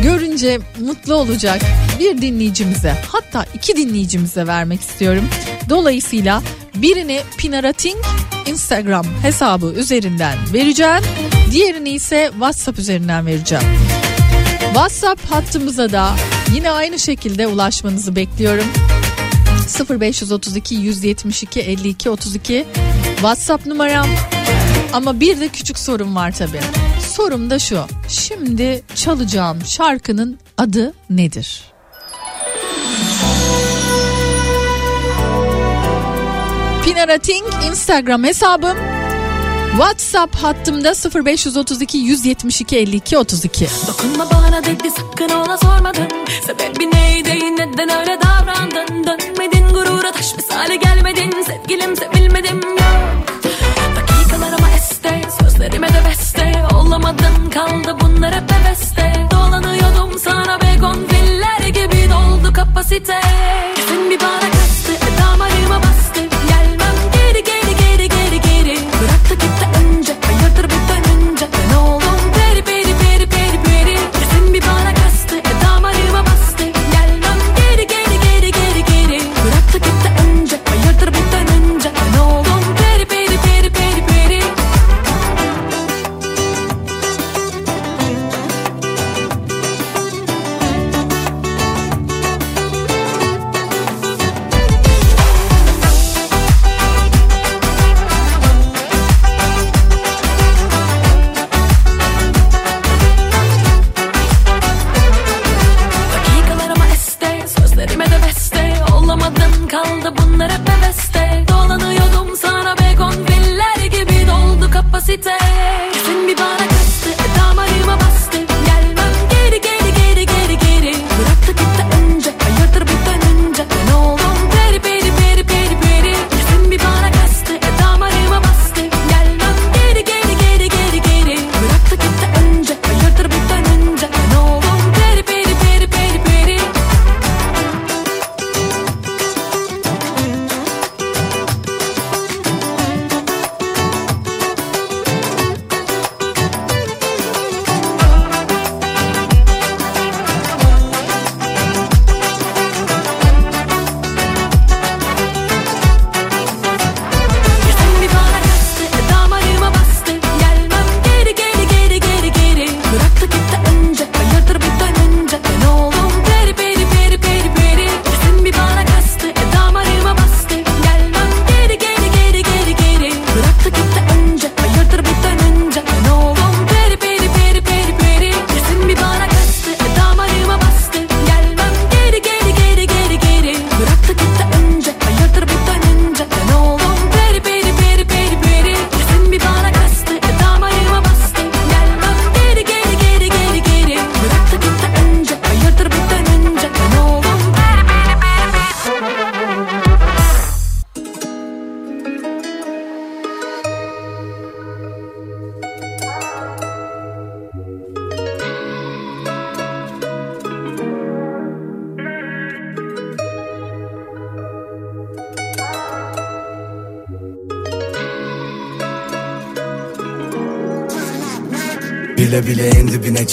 görünce 0.03 0.59
mutlu 0.79 1.13
olacak 1.15 1.61
bir 1.99 2.21
dinleyicimize 2.21 2.95
hatta 3.07 3.45
iki 3.53 3.75
dinleyicimize 3.75 4.47
vermek 4.47 4.81
istiyorum. 4.81 5.29
Dolayısıyla 5.69 6.43
birini 6.75 7.21
Pinarating 7.37 7.97
Instagram 8.47 9.05
hesabı 9.21 9.65
üzerinden 9.65 10.37
vereceğim. 10.53 11.03
Diğerini 11.51 11.89
ise 11.89 12.29
WhatsApp 12.31 12.79
üzerinden 12.79 13.25
vereceğim. 13.25 13.65
WhatsApp 14.59 15.31
hattımıza 15.31 15.91
da 15.91 16.15
yine 16.55 16.71
aynı 16.71 16.99
şekilde 16.99 17.47
ulaşmanızı 17.47 18.15
bekliyorum. 18.15 18.65
0532 19.89 20.75
172 20.75 21.59
52 21.59 22.09
32 22.09 22.65
WhatsApp 23.15 23.65
numaram. 23.65 24.07
Ama 24.93 25.19
bir 25.19 25.39
de 25.39 25.47
küçük 25.47 25.79
sorum 25.79 26.15
var 26.15 26.31
tabii. 26.31 26.61
Sorum 27.15 27.49
da 27.49 27.59
şu. 27.59 27.85
Şimdi 28.07 28.81
çalacağım 28.95 29.59
şarkının 29.65 30.39
adı 30.57 30.93
nedir? 31.09 31.63
Pinarating 36.85 37.45
Instagram 37.69 38.23
hesabım. 38.23 38.77
WhatsApp 39.71 40.35
hattımda 40.35 40.93
0532 41.25 41.97
172 41.97 42.77
52 42.77 43.17
32. 43.17 43.67
Dokunma 43.87 44.29
bana 44.31 44.63
dedi 44.63 44.91
sakın 44.91 45.29
ona 45.29 45.57
sormadın 45.57 46.07
Sebebi 46.45 46.91
neydi 46.91 47.55
neden 47.57 47.99
öyle 47.99 48.19
davrandın 48.21 49.03
Dönmedin 49.07 49.73
gurura 49.73 50.11
taş 50.11 50.35
misali 50.35 50.79
gelmedin 50.79 51.31
Sevgilim 51.47 51.95
sevilmedim 51.95 52.61
yok 52.61 53.08
kapasite. 62.79 63.19
Kesin 63.75 64.09
bir 64.09 64.19
bana 64.19 64.39
kaç 64.39 64.78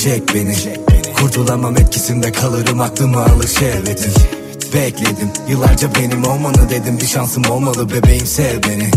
çek 0.07 0.35
beni. 0.35 0.55
Kurtulamam 1.21 1.77
etkisinde 1.77 2.33
kalırım 2.33 2.81
aklımı 2.81 3.25
alır 3.25 3.49
şehvetin 3.49 4.13
Bekledim 4.75 5.31
yıllarca 5.49 5.95
benim 5.95 6.25
olmanı 6.25 6.71
dedim. 6.71 6.99
Bir 7.01 7.07
şansım 7.07 7.45
olmalı 7.51 7.91
bebeğim 7.91 8.27
sev 8.27 8.63
beni. 8.63 8.91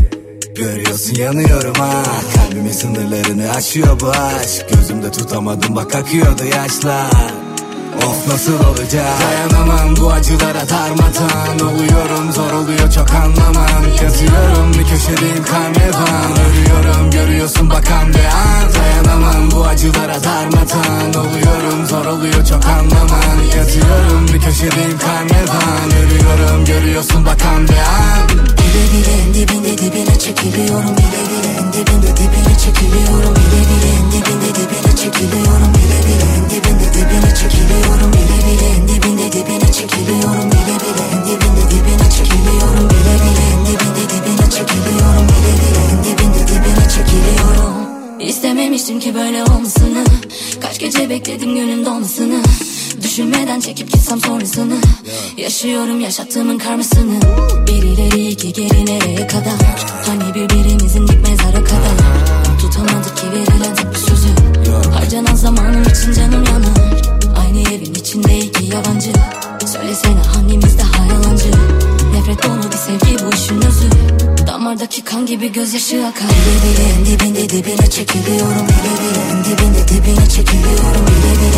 Görüyorsun 0.55 1.15
yanıyorum 1.15 1.73
ha. 1.73 2.03
Kalbimin 2.35 2.71
sınırlarını 2.71 3.51
aşıyor 3.51 3.99
bu 3.99 4.09
aşk. 4.09 4.65
Gözümde 4.73 5.11
tutamadım 5.11 5.75
bak 5.75 5.95
akıyordu 5.95 6.43
yaşlar 6.45 7.38
Of 8.09 8.27
nasıl 8.27 8.59
olacak? 8.65 9.05
Dayanamam 9.21 9.95
bu 9.95 10.11
acılara 10.11 10.69
darmadan 10.69 11.67
Oluyorum 11.67 12.31
zor 12.31 12.51
oluyor 12.51 12.91
çok 12.91 13.13
anlamam. 13.13 13.83
Yazıyorum 14.03 14.73
bir 14.73 14.83
köşedeyim 14.87 15.43
karnevan 15.43 16.31
Ölüyorum 16.45 17.11
görüyorsun 17.11 17.69
bakan 17.69 18.09
bir 18.09 18.25
an. 18.25 18.73
Dayanamam 18.73 19.51
bu 19.51 19.65
acılara 19.65 20.23
darmadan 20.23 21.09
Oluyorum 21.13 21.85
zor 21.85 22.05
oluyor 22.05 22.45
çok 22.45 22.65
anlamam. 22.65 23.37
Yazıyorum 23.57 24.27
bir 24.33 24.41
köşedeyim 24.41 24.97
karnevan 24.97 25.87
Ölüyorum 26.01 26.65
görüyorsun 26.65 27.25
bakan 27.25 27.67
bir 27.67 27.77
an. 27.77 28.29
Bile 28.29 28.83
bile 28.93 29.13
en 29.27 29.33
dibinde 29.33 29.77
dibine 29.77 30.19
çekiliyorum 30.19 30.97
Bile 30.97 31.21
bile 31.29 31.58
dibinde 31.73 32.11
dibine 32.17 32.53
çekiliyorum 32.63 33.33
Bile 33.35 33.61
bile. 33.69 33.89
En 33.99 34.05
dibinde 34.11 34.49
dibine 34.57 34.91
çekiliyorum 35.01 35.71
Bile 35.75 35.99
bile. 36.05 36.27
En 36.37 36.43
dibinde 36.49 36.87
dibine 36.93 37.31
çekiliyorum 37.39 38.11
Bile 38.13 38.39
bile. 38.45 38.67
En 38.77 38.83
dibinde 38.89 39.27
dibine 39.33 39.69
çekiliyorum 39.73 40.51
Bile 40.51 40.75
bile. 40.83 41.05
En 41.13 41.25
dibinde 41.27 41.63
dibine 41.71 42.07
çekiliyorum 42.11 42.85
Bile 42.89 43.15
bile. 43.23 43.43
En 43.53 43.59
dibinde 43.65 44.03
dibine 44.11 44.47
çekiliyorum 44.55 45.25
Bile 45.31 45.53
bile. 45.59 45.81
En 45.91 45.99
dibinde 46.03 46.41
dibine 46.47 46.85
çekiliyorum. 46.95 47.73
İstememiştim 48.19 48.99
ki 48.99 49.15
böyle 49.15 49.43
olmasını. 49.43 50.03
Kaç 50.61 50.79
gece 50.79 51.09
bekledim 51.09 51.55
günün 51.55 51.85
dolmasını. 51.85 52.41
Düşünmeden 53.03 53.59
çekip 53.59 53.91
gitsem 53.93 54.19
sonrasını. 54.19 54.75
Yaşıyorum 55.37 55.99
yaşattığımın 55.99 56.57
karmasını. 56.57 57.19
Bir 57.67 57.83
ileri 57.83 58.27
iki 58.27 58.53
geri 58.53 58.85
nereye 58.85 59.27
kadar. 59.27 59.85
Hani 60.07 60.35
birbirimizin 60.35 61.08
mezara 61.59 61.63
kadar 61.63 62.59
Tutamadık 62.61 63.17
ki 63.17 63.25
verilen 63.31 63.75
sözü. 64.07 64.29
Harcanan 64.93 65.35
zamanım 65.35 65.83
için 65.83 66.13
canım 66.13 66.43
yanar. 66.45 67.01
Aynı 67.37 67.59
evin 67.59 67.93
içinde 67.93 68.37
iki 68.37 68.65
yabancı. 68.65 69.11
Söylesene 69.65 70.21
hangimiz 70.35 70.77
daha 70.79 71.05
yalancı? 71.05 71.51
Nefret 72.13 72.43
dolu 72.43 72.71
bir 72.71 72.77
sevgi 72.77 73.25
bu 73.25 73.35
işin 73.35 73.61
özü. 73.61 73.89
Damardaki 74.47 75.01
kan 75.01 75.25
gibi 75.25 75.51
gözyaşı 75.51 76.05
akar. 76.07 76.29
Bile 76.29 76.59
bile 76.63 76.83
en 76.99 77.05
dibinde 77.05 77.49
dibine 77.49 77.89
çekiliyorum. 77.89 78.67
Bile 78.67 78.93
bile 79.01 79.21
en 79.31 79.43
dibinde 79.45 79.87
dibine 79.87 80.29
çekiliyorum. 80.29 81.05
Bile 81.07 81.31
bile 81.39 81.48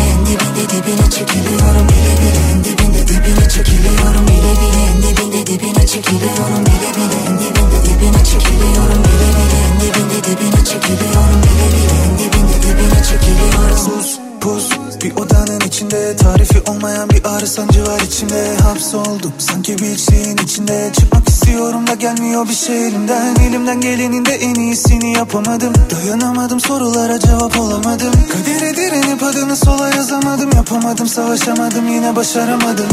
gelmiyor 22.02 22.48
bir 22.48 22.54
şey 22.54 22.86
elimden. 22.86 23.36
Elimden 23.36 23.80
gelenin 23.80 24.24
de 24.24 24.34
en 24.34 24.54
iyisini 24.54 25.12
yapamadım. 25.12 25.72
Dayanamadım 25.90 26.60
sorulara 26.60 27.20
cevap 27.20 27.60
olamadım. 27.60 28.12
Kadere 28.32 28.76
direnip 28.76 29.22
adını 29.22 29.56
sola 29.56 29.88
yazamadım. 29.88 30.50
Yapamadım 30.56 31.06
savaşamadım 31.06 31.88
yine 31.88 32.16
başaramadım. 32.16 32.86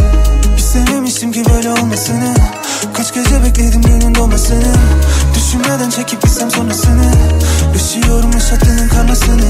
İstememiştim 0.58 1.32
ki 1.32 1.44
böyle 1.54 1.72
olmasını. 1.72 2.34
Kaç 2.94 3.14
gece 3.14 3.44
bekledim 3.44 3.82
günün 3.82 4.16
doğmasını 4.16 4.74
Düşünmeden 5.36 5.90
çekip 5.90 6.22
gitsem 6.22 6.52
sonrasını. 6.52 7.12
Yaşıyorum 7.74 8.32
yaşattığının 8.34 8.90
karmasını 8.90 9.50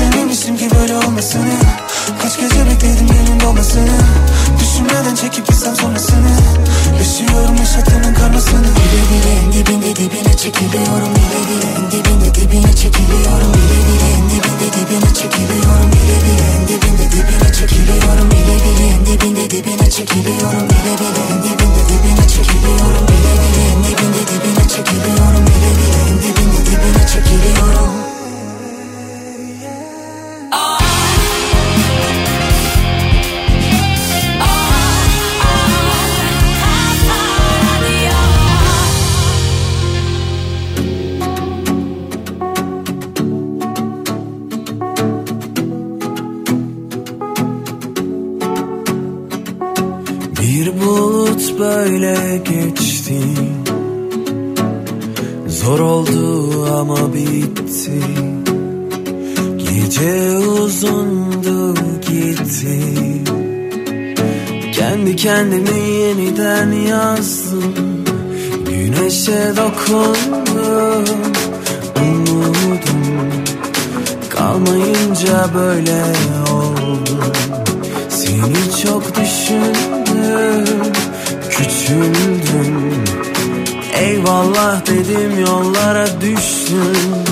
İstememiştim 0.00 0.56
ki 0.56 0.68
böyle 0.78 0.96
olmasını. 0.96 1.56
Kaç 2.22 2.40
gece 2.40 2.66
bekledim 2.66 3.06
günün 3.06 3.40
doğmasını 3.40 3.98
Düşünmeden 4.60 5.14
çekip 5.14 5.46
gitsem 5.46 5.76
sonrasını. 5.76 6.32
Yaşıyorum 6.98 7.56
yaşattığının 7.56 8.14
karmasını. 8.14 8.62
Bile 8.62 9.02
bile 9.10 9.32
en 9.44 9.52
dibinde 9.52 9.96
dibine 9.96 10.36
çekiliyorum 10.36 11.10
Bile 11.16 11.40
bile 11.48 11.68
en 11.78 11.90
dibinde 11.90 12.34
dibine 12.34 12.72
çekiliyorum 12.80 13.52
Bile 13.54 13.78
bile 13.86 14.08
en 14.16 14.24
dibinde 14.30 14.66
dibine 14.76 15.14
çekiliyorum 15.20 15.88
Bile 15.92 16.16
bile 16.24 16.46
en 16.54 16.62
dibinde 16.68 17.06
dibine 17.12 17.54
çekiliyorum 17.58 18.30
Bile 18.30 18.56
bile 18.64 18.86
en 18.94 19.06
dibinde 19.06 19.50
dibine 19.50 19.90
çekiliyorum 19.90 20.66
Bile 20.70 20.92
bile 21.00 21.24
en 21.32 21.46
dibinde 21.46 21.82
dibine 21.90 22.26
çekiliyorum 22.34 23.04
Bile 23.10 23.32
bile 23.40 23.62
en 23.72 23.78
dibinde 23.84 24.22
dibine 24.30 24.64
çekiliyorum 24.74 25.44
Bile 25.50 25.70
bile 25.78 25.98
en 26.08 26.16
dibinde 26.22 26.60
dibine 26.66 27.04
çekiliyorum 27.12 28.09
böyle 51.60 52.36
geçti. 52.36 53.20
Zor 55.48 55.80
oldu 55.80 56.66
ama 56.80 57.14
bitti. 57.14 58.00
Gece 59.56 60.36
uzundu 60.36 61.74
gitti. 62.00 62.80
Kendi 64.72 65.16
kendimi 65.16 65.80
yeniden 65.80 66.72
yazdım. 66.72 68.04
Güneşe 68.66 69.52
dokundum 69.56 71.04
Umudum. 71.96 73.20
Kalmayınca 74.30 75.54
böyle 75.54 76.02
oldum 76.52 77.00
Seni 78.08 78.82
çok 78.82 79.02
düşündüm 79.16 80.92
Küçüldüm 81.62 83.04
Eyvallah 83.94 84.86
dedim 84.86 85.40
yollara 85.40 86.20
düştüm 86.20 87.29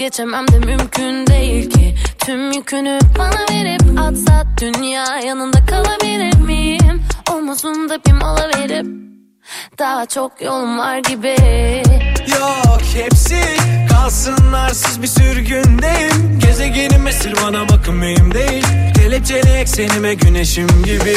Vazgeçemem 0.00 0.48
de 0.48 0.58
mümkün 0.58 1.26
değil 1.26 1.70
ki. 1.70 1.94
Tüm 2.18 2.52
yükünü 2.52 2.98
bana 3.18 3.40
verip 3.50 4.00
atsa 4.00 4.46
dünya 4.60 5.04
yanında 5.26 5.66
kalabilir 5.66 6.38
miyim? 6.38 7.02
Omuzunda 7.32 7.98
bir 8.06 8.12
mola 8.12 8.48
verip 8.48 8.86
daha 9.78 10.06
çok 10.06 10.42
yolum 10.42 10.78
var 10.78 10.98
gibi. 10.98 11.36
Yok 12.38 12.80
hepsi 12.94 13.42
kalsın 13.90 14.52
arsız 14.52 15.02
bir 15.02 15.06
sürgündeyim 15.06 16.38
Gezegenim 16.46 17.06
esir 17.06 17.34
bana 17.44 17.68
bakın 17.68 17.94
mühim 17.94 18.34
değil. 18.34 18.64
Kelepçeli 18.96 19.50
eksenime 19.50 20.14
güneşim 20.14 20.68
gibi. 20.84 21.16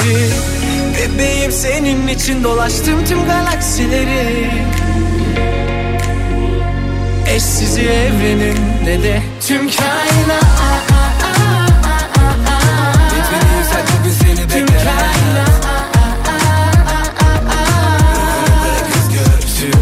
Bebeğim 0.97 1.51
senin 1.51 2.07
için 2.07 2.43
dolaştım 2.43 3.05
tüm 3.05 3.25
galaksileri 3.25 4.49
Eşsizi 7.33 7.81
evrenin 7.81 8.57
ne 8.85 9.03
de 9.03 9.21
tüm 9.47 9.59
kainat. 9.59 10.43
Tüm 14.49 14.65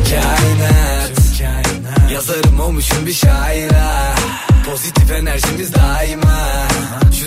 kainat. 0.04 1.12
Yazarım 2.14 2.60
olmuşum 2.60 3.06
bir 3.06 3.14
şaira. 3.14 4.16
Pozitif 4.66 5.12
enerjimiz 5.12 5.74
daima 5.74 6.71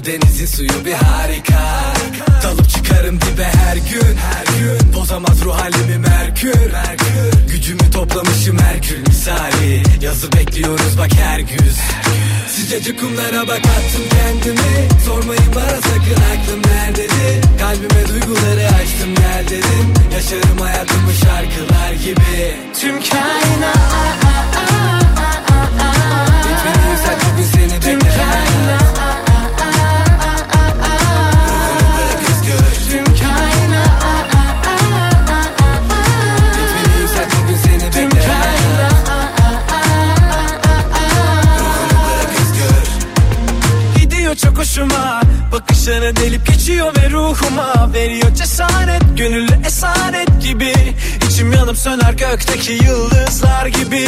denizin 0.07 0.47
suyu 0.47 0.85
bir 0.85 0.93
harika. 0.93 1.95
Dalıp 2.43 2.71
çıkarım 2.71 3.21
dibe 3.21 3.45
her 3.45 3.77
gün 3.77 4.17
her 4.17 4.59
gün. 4.59 4.93
Bozamaz 4.95 5.45
ruh 5.45 5.55
halimi 5.59 5.99
merkür. 5.99 6.73
Gücümü 7.49 7.91
toplamışım 7.91 8.59
Herkül 8.59 9.01
misali. 9.07 9.83
Yazı 10.01 10.33
bekliyoruz 10.33 10.99
bak 10.99 11.11
her 11.15 11.39
güz 11.39 11.79
Sıcacık 12.49 13.01
kumlara 13.01 13.49
bak 13.49 13.61
attım 13.61 14.03
kendimi. 14.11 14.89
Sormayın 15.07 15.55
bana 15.55 15.77
sakın 15.77 16.23
aklım 16.33 16.63
nerededir? 16.73 17.59
Kalbime 17.59 18.09
duyguları 18.09 18.67
açtım 18.67 19.15
gel 19.15 19.45
dedim. 19.51 19.95
Yaşarım 20.15 20.59
hayatımı 20.59 21.13
şarkılar 21.13 21.93
gibi. 21.93 22.57
Tüm 22.81 22.95
kainat. 22.95 23.79
Gitmeni 26.43 26.91
yükselt 26.91 27.25
bugün 27.33 27.45
seni 27.45 27.81
Tüm 27.81 27.99
Hoşuma 44.75 45.21
Bakışları 45.53 46.17
delip 46.17 46.47
geçiyor 46.47 46.93
ve 46.97 47.11
ruhuma. 47.11 47.93
Veriyor 47.95 48.35
cesaret 48.35 49.03
Gönüllü 49.17 49.67
esaret 49.67 50.43
gibi. 50.43 50.73
İçim 51.29 51.53
yanıp 51.53 51.79
söner 51.79 52.13
gökteki 52.13 52.73
yıldızlar 52.73 53.67
gibi. 53.67 54.07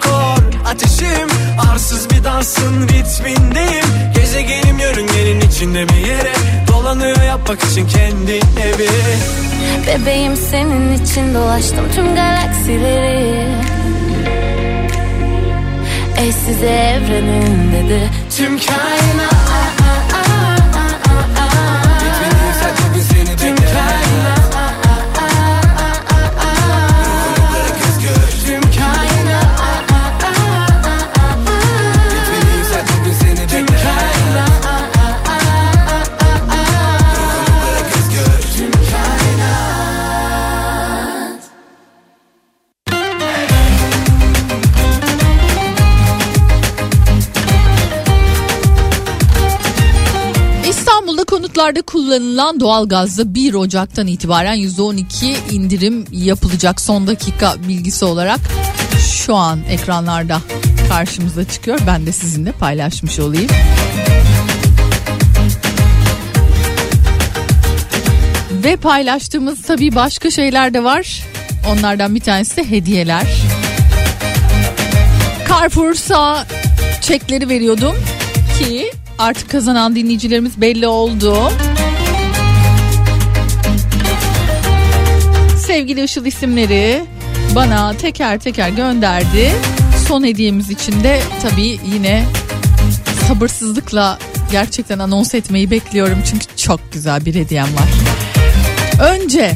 Kor 0.00 0.68
ateşim 0.70 1.28
Arsız 1.72 2.10
bir 2.10 2.24
dansın 2.24 2.88
ritmindeyim. 2.88 3.86
Gezegenim 4.14 4.78
yörüngenin 4.78 5.40
içinde 5.40 5.88
bir 5.88 6.06
yere. 6.06 6.32
Dolanıyor 6.68 7.22
yapmak 7.22 7.64
için 7.64 7.88
kendi 7.88 8.32
evi. 8.62 8.88
Bebeğim 9.86 10.36
senin 10.36 11.02
için 11.02 11.34
dolaştım 11.34 11.84
tüm 11.94 12.14
galaksileri. 12.14 13.46
Eşsiz 16.18 16.62
evrenin 16.62 17.72
dedi. 17.72 18.10
Tüm 18.36 18.58
kainat 18.58 19.37
Konutlarda 51.68 51.86
kullanılan 51.86 52.60
doğalgazda 52.60 53.34
1 53.34 53.54
Ocak'tan 53.54 54.06
itibaren 54.06 54.56
%12 54.56 55.34
indirim 55.50 56.04
yapılacak 56.12 56.80
son 56.80 57.06
dakika 57.06 57.54
bilgisi 57.68 58.04
olarak 58.04 58.40
şu 58.98 59.34
an 59.34 59.60
ekranlarda 59.70 60.40
karşımıza 60.88 61.44
çıkıyor. 61.44 61.80
Ben 61.86 62.06
de 62.06 62.12
sizinle 62.12 62.52
paylaşmış 62.52 63.18
olayım. 63.18 63.50
Ve 68.64 68.76
paylaştığımız 68.76 69.62
tabii 69.62 69.94
başka 69.94 70.30
şeyler 70.30 70.74
de 70.74 70.84
var. 70.84 71.22
Onlardan 71.72 72.14
bir 72.14 72.20
tanesi 72.20 72.56
de 72.56 72.70
hediyeler. 72.70 73.26
Carrefour'sa 75.48 76.46
çekleri 77.00 77.48
veriyordum 77.48 77.96
ki 78.58 78.92
artık 79.18 79.50
kazanan 79.50 79.96
dinleyicilerimiz 79.96 80.60
belli 80.60 80.86
oldu. 80.86 81.52
Sevgili 85.66 86.04
Işıl 86.04 86.26
isimleri 86.26 87.04
bana 87.54 87.92
teker 87.94 88.38
teker 88.40 88.68
gönderdi. 88.68 89.52
Son 90.08 90.24
hediyemiz 90.24 90.70
için 90.70 91.04
de 91.04 91.20
tabii 91.42 91.80
yine 91.94 92.24
sabırsızlıkla 93.28 94.18
gerçekten 94.52 94.98
anons 94.98 95.34
etmeyi 95.34 95.70
bekliyorum. 95.70 96.18
Çünkü 96.30 96.46
çok 96.56 96.92
güzel 96.92 97.24
bir 97.24 97.34
hediyem 97.34 97.68
var. 97.74 97.88
Önce 99.14 99.52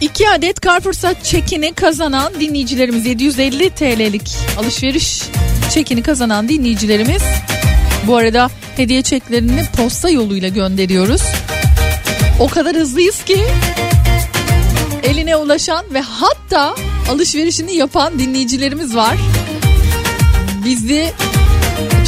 iki 0.00 0.30
adet 0.30 0.62
Carrefour'sa 0.62 1.22
çekini 1.22 1.72
kazanan 1.72 2.32
dinleyicilerimiz 2.40 3.06
750 3.06 3.70
TL'lik 3.70 4.36
alışveriş 4.58 5.22
çekini 5.70 6.02
kazanan 6.02 6.48
dinleyicilerimiz 6.48 7.22
bu 8.06 8.16
arada 8.16 8.50
hediye 8.76 9.02
çeklerini 9.02 9.64
posta 9.76 10.10
yoluyla 10.10 10.48
gönderiyoruz. 10.48 11.22
O 12.40 12.48
kadar 12.48 12.76
hızlıyız 12.76 13.24
ki 13.24 13.38
eline 15.02 15.36
ulaşan 15.36 15.84
ve 15.94 16.00
hatta 16.00 16.74
alışverişini 17.10 17.74
yapan 17.74 18.18
dinleyicilerimiz 18.18 18.96
var. 18.96 19.16
Bizi 20.64 21.12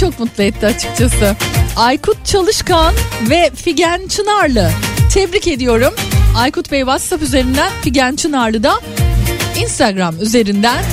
çok 0.01 0.21
mutlu 0.21 0.43
etti 0.43 0.67
açıkçası. 0.67 1.37
Aykut 1.77 2.27
Çalışkan 2.27 2.95
ve 3.31 3.51
Figen 3.55 4.09
Çınarlı. 4.09 4.71
Tebrik 5.15 5.49
ediyorum. 5.49 5.95
Aykut 6.37 6.73
Bey 6.73 6.81
WhatsApp 6.81 7.23
üzerinden 7.23 7.73
Figen 7.83 8.17
Çınarlı 8.17 8.63
da 8.63 8.81
Instagram 9.63 10.21
üzerinden 10.21 10.85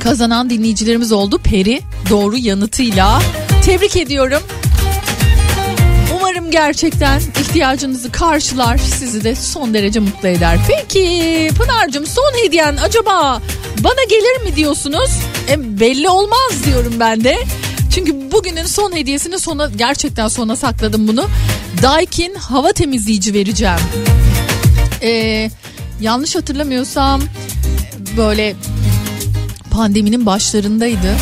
kazanan 0.00 0.50
dinleyicilerimiz 0.50 1.12
oldu. 1.12 1.40
Peri 1.44 1.80
doğru 2.10 2.36
yanıtıyla. 2.36 3.22
Tebrik 3.64 3.96
ediyorum. 3.96 4.42
Umarım 6.16 6.50
gerçekten 6.50 7.20
ihtiyacınızı 7.20 8.12
karşılar, 8.12 8.78
sizi 8.78 9.24
de 9.24 9.34
son 9.34 9.74
derece 9.74 10.00
mutlu 10.00 10.28
eder. 10.28 10.58
Peki 10.68 11.50
Pınar'cığım 11.58 12.06
son 12.06 12.32
hediyen 12.44 12.76
acaba 12.76 13.42
bana 13.78 14.04
gelir 14.08 14.42
mi 14.44 14.56
diyorsunuz? 14.56 15.10
E, 15.50 15.80
belli 15.80 16.08
olmaz 16.08 16.64
diyorum 16.66 16.94
ben 17.00 17.24
de. 17.24 17.38
Çünkü 17.94 18.32
bugünün 18.32 18.66
son 18.66 18.92
hediyesini 18.96 19.38
sona 19.38 19.70
gerçekten 19.76 20.28
sona 20.28 20.56
sakladım 20.56 21.08
bunu. 21.08 21.26
Daikin 21.82 22.34
hava 22.34 22.72
temizleyici 22.72 23.34
vereceğim. 23.34 23.80
Ee, 25.02 25.50
yanlış 26.00 26.36
hatırlamıyorsam 26.36 27.20
böyle 28.16 28.54
pandeminin 29.78 30.26
başlarındaydı. 30.26 31.16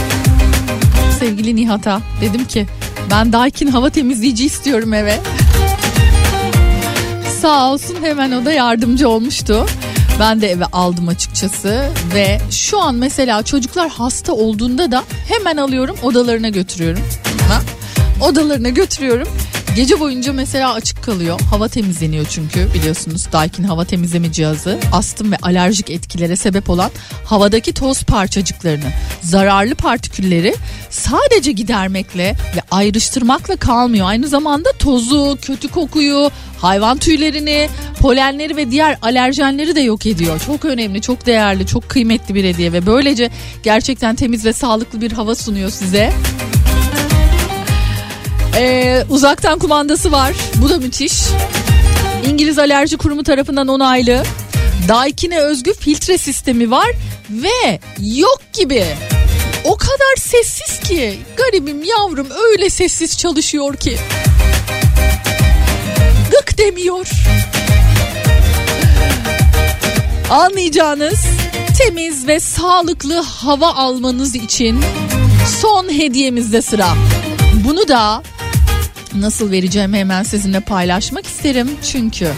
Sevgili 1.18 1.56
Nihat'a 1.56 2.00
dedim 2.20 2.44
ki 2.44 2.66
ben 3.10 3.32
Daikin 3.32 3.66
hava 3.66 3.90
temizleyici 3.90 4.46
istiyorum 4.46 4.94
eve. 4.94 5.20
Sağ 7.40 7.72
olsun 7.72 7.96
hemen 8.02 8.32
o 8.32 8.44
da 8.44 8.52
yardımcı 8.52 9.08
olmuştu. 9.08 9.66
Ben 10.20 10.40
de 10.40 10.50
eve 10.50 10.64
aldım 10.64 11.08
açıkçası 11.08 11.88
ve 12.14 12.38
şu 12.50 12.80
an 12.80 12.94
mesela 12.94 13.42
çocuklar 13.42 13.88
hasta 13.88 14.32
olduğunda 14.32 14.92
da 14.92 15.04
hemen 15.28 15.56
alıyorum 15.56 15.96
odalarına 16.02 16.48
götürüyorum. 16.48 17.02
Ha? 17.48 17.60
Odalarına 18.20 18.68
götürüyorum. 18.68 19.28
Gece 19.76 20.00
boyunca 20.00 20.32
mesela 20.32 20.72
açık 20.72 21.02
kalıyor. 21.02 21.40
Hava 21.50 21.68
temizleniyor 21.68 22.26
çünkü 22.30 22.68
biliyorsunuz 22.74 23.26
Daikin 23.32 23.64
hava 23.64 23.84
temizleme 23.84 24.32
cihazı 24.32 24.78
astım 24.92 25.32
ve 25.32 25.36
alerjik 25.42 25.90
etkilere 25.90 26.36
sebep 26.36 26.70
olan 26.70 26.90
havadaki 27.24 27.72
toz 27.72 28.02
parçacıklarını, 28.02 28.92
zararlı 29.22 29.74
partikülleri 29.74 30.54
sadece 30.90 31.52
gidermekle 31.52 32.34
ve 32.56 32.60
ayrıştırmakla 32.70 33.56
kalmıyor. 33.56 34.06
Aynı 34.08 34.28
zamanda 34.28 34.72
tozu, 34.78 35.38
kötü 35.42 35.68
kokuyu, 35.68 36.30
hayvan 36.58 36.98
tüylerini, 36.98 37.68
polenleri 38.00 38.56
ve 38.56 38.70
diğer 38.70 38.98
alerjenleri 39.02 39.74
de 39.74 39.80
yok 39.80 40.06
ediyor. 40.06 40.40
Çok 40.46 40.64
önemli, 40.64 41.00
çok 41.00 41.26
değerli, 41.26 41.66
çok 41.66 41.88
kıymetli 41.88 42.34
bir 42.34 42.44
hediye 42.44 42.72
ve 42.72 42.86
böylece 42.86 43.30
gerçekten 43.62 44.14
temiz 44.14 44.44
ve 44.44 44.52
sağlıklı 44.52 45.00
bir 45.00 45.12
hava 45.12 45.34
sunuyor 45.34 45.70
size. 45.70 46.12
Ee, 48.58 49.04
uzaktan 49.10 49.58
kumandası 49.58 50.12
var. 50.12 50.32
Bu 50.54 50.68
da 50.68 50.78
müthiş. 50.78 51.12
İngiliz 52.30 52.58
Alerji 52.58 52.96
Kurumu 52.96 53.22
tarafından 53.22 53.68
onaylı. 53.68 54.24
Daikin'e 54.88 55.38
özgü 55.38 55.74
filtre 55.74 56.18
sistemi 56.18 56.70
var 56.70 56.86
ve 57.30 57.80
yok 58.00 58.40
gibi. 58.52 58.84
O 59.64 59.76
kadar 59.76 60.16
sessiz 60.18 60.80
ki 60.80 61.18
garibim 61.36 61.84
yavrum 61.84 62.26
öyle 62.50 62.70
sessiz 62.70 63.18
çalışıyor 63.18 63.76
ki. 63.76 63.98
Gık 66.30 66.58
demiyor. 66.58 67.08
Anlayacağınız 70.30 71.26
temiz 71.78 72.26
ve 72.26 72.40
sağlıklı 72.40 73.20
hava 73.20 73.74
almanız 73.74 74.34
için 74.34 74.80
son 75.60 75.88
hediyemizde 75.88 76.62
sıra. 76.62 76.88
Bunu 77.64 77.88
da 77.88 78.22
nasıl 79.14 79.50
vereceğimi 79.50 79.98
hemen 79.98 80.22
sizinle 80.22 80.60
paylaşmak 80.60 81.26
isterim 81.26 81.70
çünkü. 81.90 82.28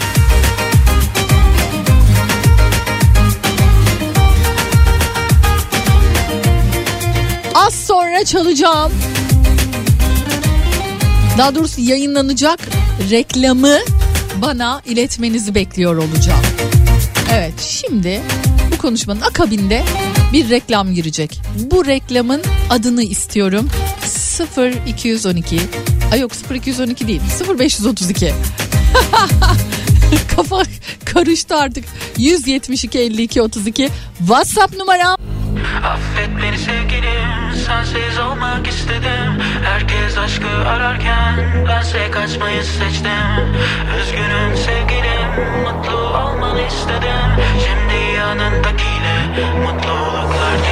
Az 7.54 7.74
sonra 7.74 8.24
çalacağım. 8.24 8.92
Daha 11.38 11.54
doğrusu 11.54 11.80
yayınlanacak 11.80 12.60
reklamı 13.10 13.78
bana 14.42 14.82
iletmenizi 14.86 15.54
bekliyor 15.54 15.96
olacağım. 15.96 16.42
Evet 17.32 17.60
şimdi 17.60 18.20
bu 18.72 18.78
konuşmanın 18.78 19.20
akabinde 19.20 19.84
bir 20.32 20.50
reklam 20.50 20.94
girecek. 20.94 21.40
Bu 21.70 21.86
reklamın 21.86 22.42
adını 22.70 23.02
istiyorum. 23.02 23.68
0212 24.40 25.60
Ay 26.12 26.20
yok 26.20 26.32
0212 26.50 27.08
değil 27.08 27.20
0532 27.58 28.34
Kafa 30.36 30.62
karıştı 31.04 31.56
artık. 31.56 31.84
172 32.18 32.98
52 32.98 33.42
32 33.42 33.88
WhatsApp 34.18 34.76
numaram. 34.76 35.16
Affet 35.84 36.28
beni 36.42 36.58
sevgilim 36.58 37.38
sensiz 37.66 38.18
olmak 38.18 38.66
istedim. 38.68 39.42
Herkes 39.64 40.18
aşkı 40.18 40.48
ararken 40.68 41.64
bense 41.68 42.10
kaçmayı 42.10 42.62
seçtim. 42.64 43.54
Üzgünüm 44.00 44.56
sevgilim 44.56 45.30
mutlu 45.62 45.98
olmanı 45.98 46.60
istedim. 46.62 47.30
Şimdi 47.64 48.16
yanındakiyle 48.16 49.16
mutluluklar 49.64 50.67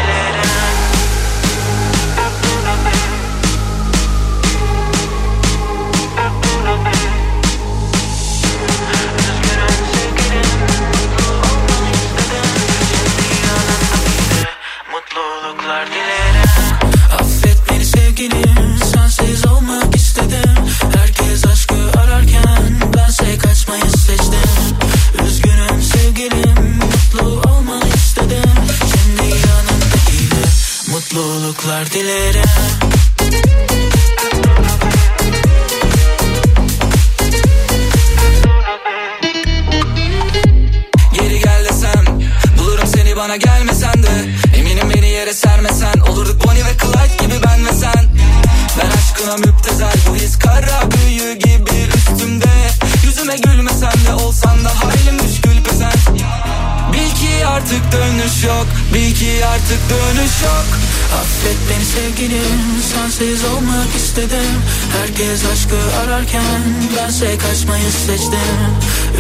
Herkes 65.17 65.45
aşkı 65.53 65.77
ararken 65.97 66.63
bense 66.97 67.39
kaçmayı 67.39 67.91
seçtim. 68.07 68.39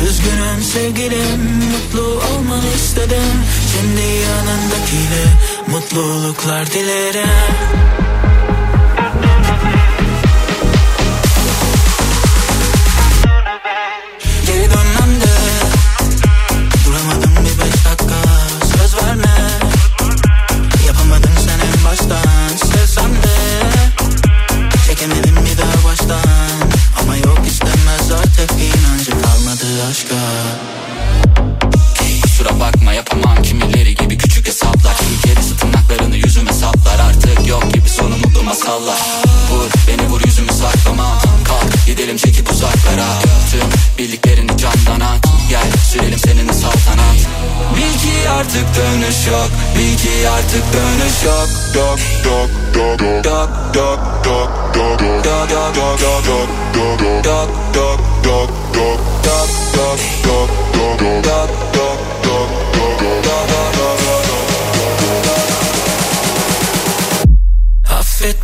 Üzgünüm 0.08 0.62
sevgilim 0.62 1.40
mutlu 1.72 2.02
olmanı 2.02 2.66
istedim. 2.76 3.32
Şimdi 3.72 4.00
yanındakiyle 4.00 5.24
mutluluklar 5.66 6.66
dilerim 6.66 8.05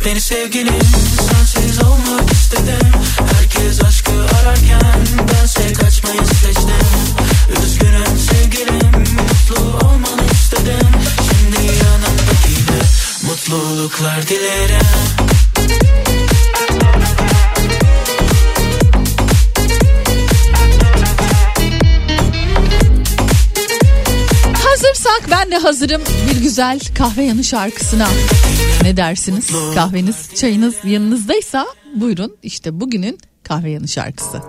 beni 0.05 0.21
sevgilim 0.21 0.79
sensiz 1.31 1.83
olmak 1.83 2.31
istedim. 2.31 2.91
Herkes 3.37 3.83
aşkı 3.83 4.11
ararken 4.11 5.07
bense 5.31 5.73
kaçmayı 5.73 6.25
seçtim. 6.25 6.87
Üzgünüm 7.65 8.17
sevgilim 8.17 9.03
mutlu 9.13 9.87
olmanı 9.87 10.25
istedim. 10.31 10.89
Şimdi 11.17 11.65
yanındakiyle 11.65 12.81
mutluluklar 13.23 14.27
dilerim 14.27 15.22
de 25.53 25.57
hazırım 25.57 26.01
bir 26.29 26.41
güzel 26.41 26.79
kahve 26.97 27.23
yanı 27.23 27.43
şarkısına. 27.43 28.07
Ne 28.83 28.97
dersiniz? 28.97 29.47
Kahveniz, 29.75 30.35
çayınız 30.35 30.75
yanınızdaysa 30.83 31.65
buyurun 31.95 32.37
işte 32.43 32.79
bugünün 32.79 33.17
kahve 33.43 33.71
yanı 33.71 33.87
şarkısı. 33.87 34.41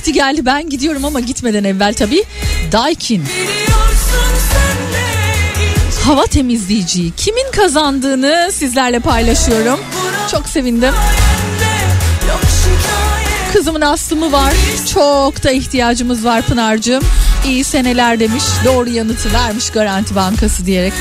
Vakti 0.00 0.12
geldi. 0.12 0.46
Ben 0.46 0.70
gidiyorum 0.70 1.04
ama 1.04 1.20
gitmeden 1.20 1.64
evvel 1.64 1.94
tabii 1.94 2.24
Daikin. 2.72 3.24
Hava 6.04 6.26
temizleyiciyi 6.26 7.12
kimin 7.16 7.50
kazandığını 7.52 8.50
sizlerle 8.52 8.98
paylaşıyorum. 8.98 9.80
Çok 10.30 10.48
sevindim. 10.48 10.94
Kızımın 13.52 13.80
astımı 13.80 14.32
var. 14.32 14.52
Çok 14.94 15.44
da 15.44 15.50
ihtiyacımız 15.50 16.24
var 16.24 16.42
Pınar'cığım. 16.42 17.04
İyi 17.46 17.64
seneler 17.64 18.20
demiş. 18.20 18.44
Doğru 18.64 18.90
yanıtı 18.90 19.32
vermiş 19.32 19.70
Garanti 19.70 20.14
Bankası 20.14 20.66
diyerek. 20.66 20.92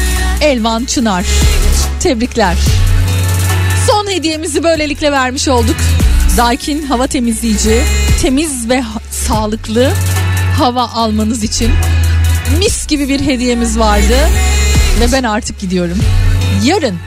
Elvan 0.41 0.85
Çınar. 0.85 1.25
Tebrikler. 1.99 2.57
Son 3.87 4.07
hediyemizi 4.11 4.63
böylelikle 4.63 5.11
vermiş 5.11 5.47
olduk. 5.47 5.77
Daikin 6.37 6.83
hava 6.83 7.07
temizleyici. 7.07 7.81
Temiz 8.21 8.69
ve 8.69 8.83
sağlıklı 9.11 9.91
hava 10.57 10.87
almanız 10.87 11.43
için 11.43 11.71
mis 12.57 12.87
gibi 12.87 13.09
bir 13.09 13.19
hediyemiz 13.19 13.79
vardı. 13.79 14.17
Ve 14.99 15.11
ben 15.11 15.23
artık 15.23 15.59
gidiyorum. 15.59 15.97
Yarın 16.63 16.97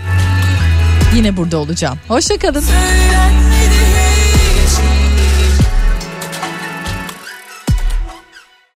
yine 1.15 1.37
burada 1.37 1.59
olacağım. 1.59 1.99
Hoşçakalın. 2.09 2.61
Söylen 2.61 3.52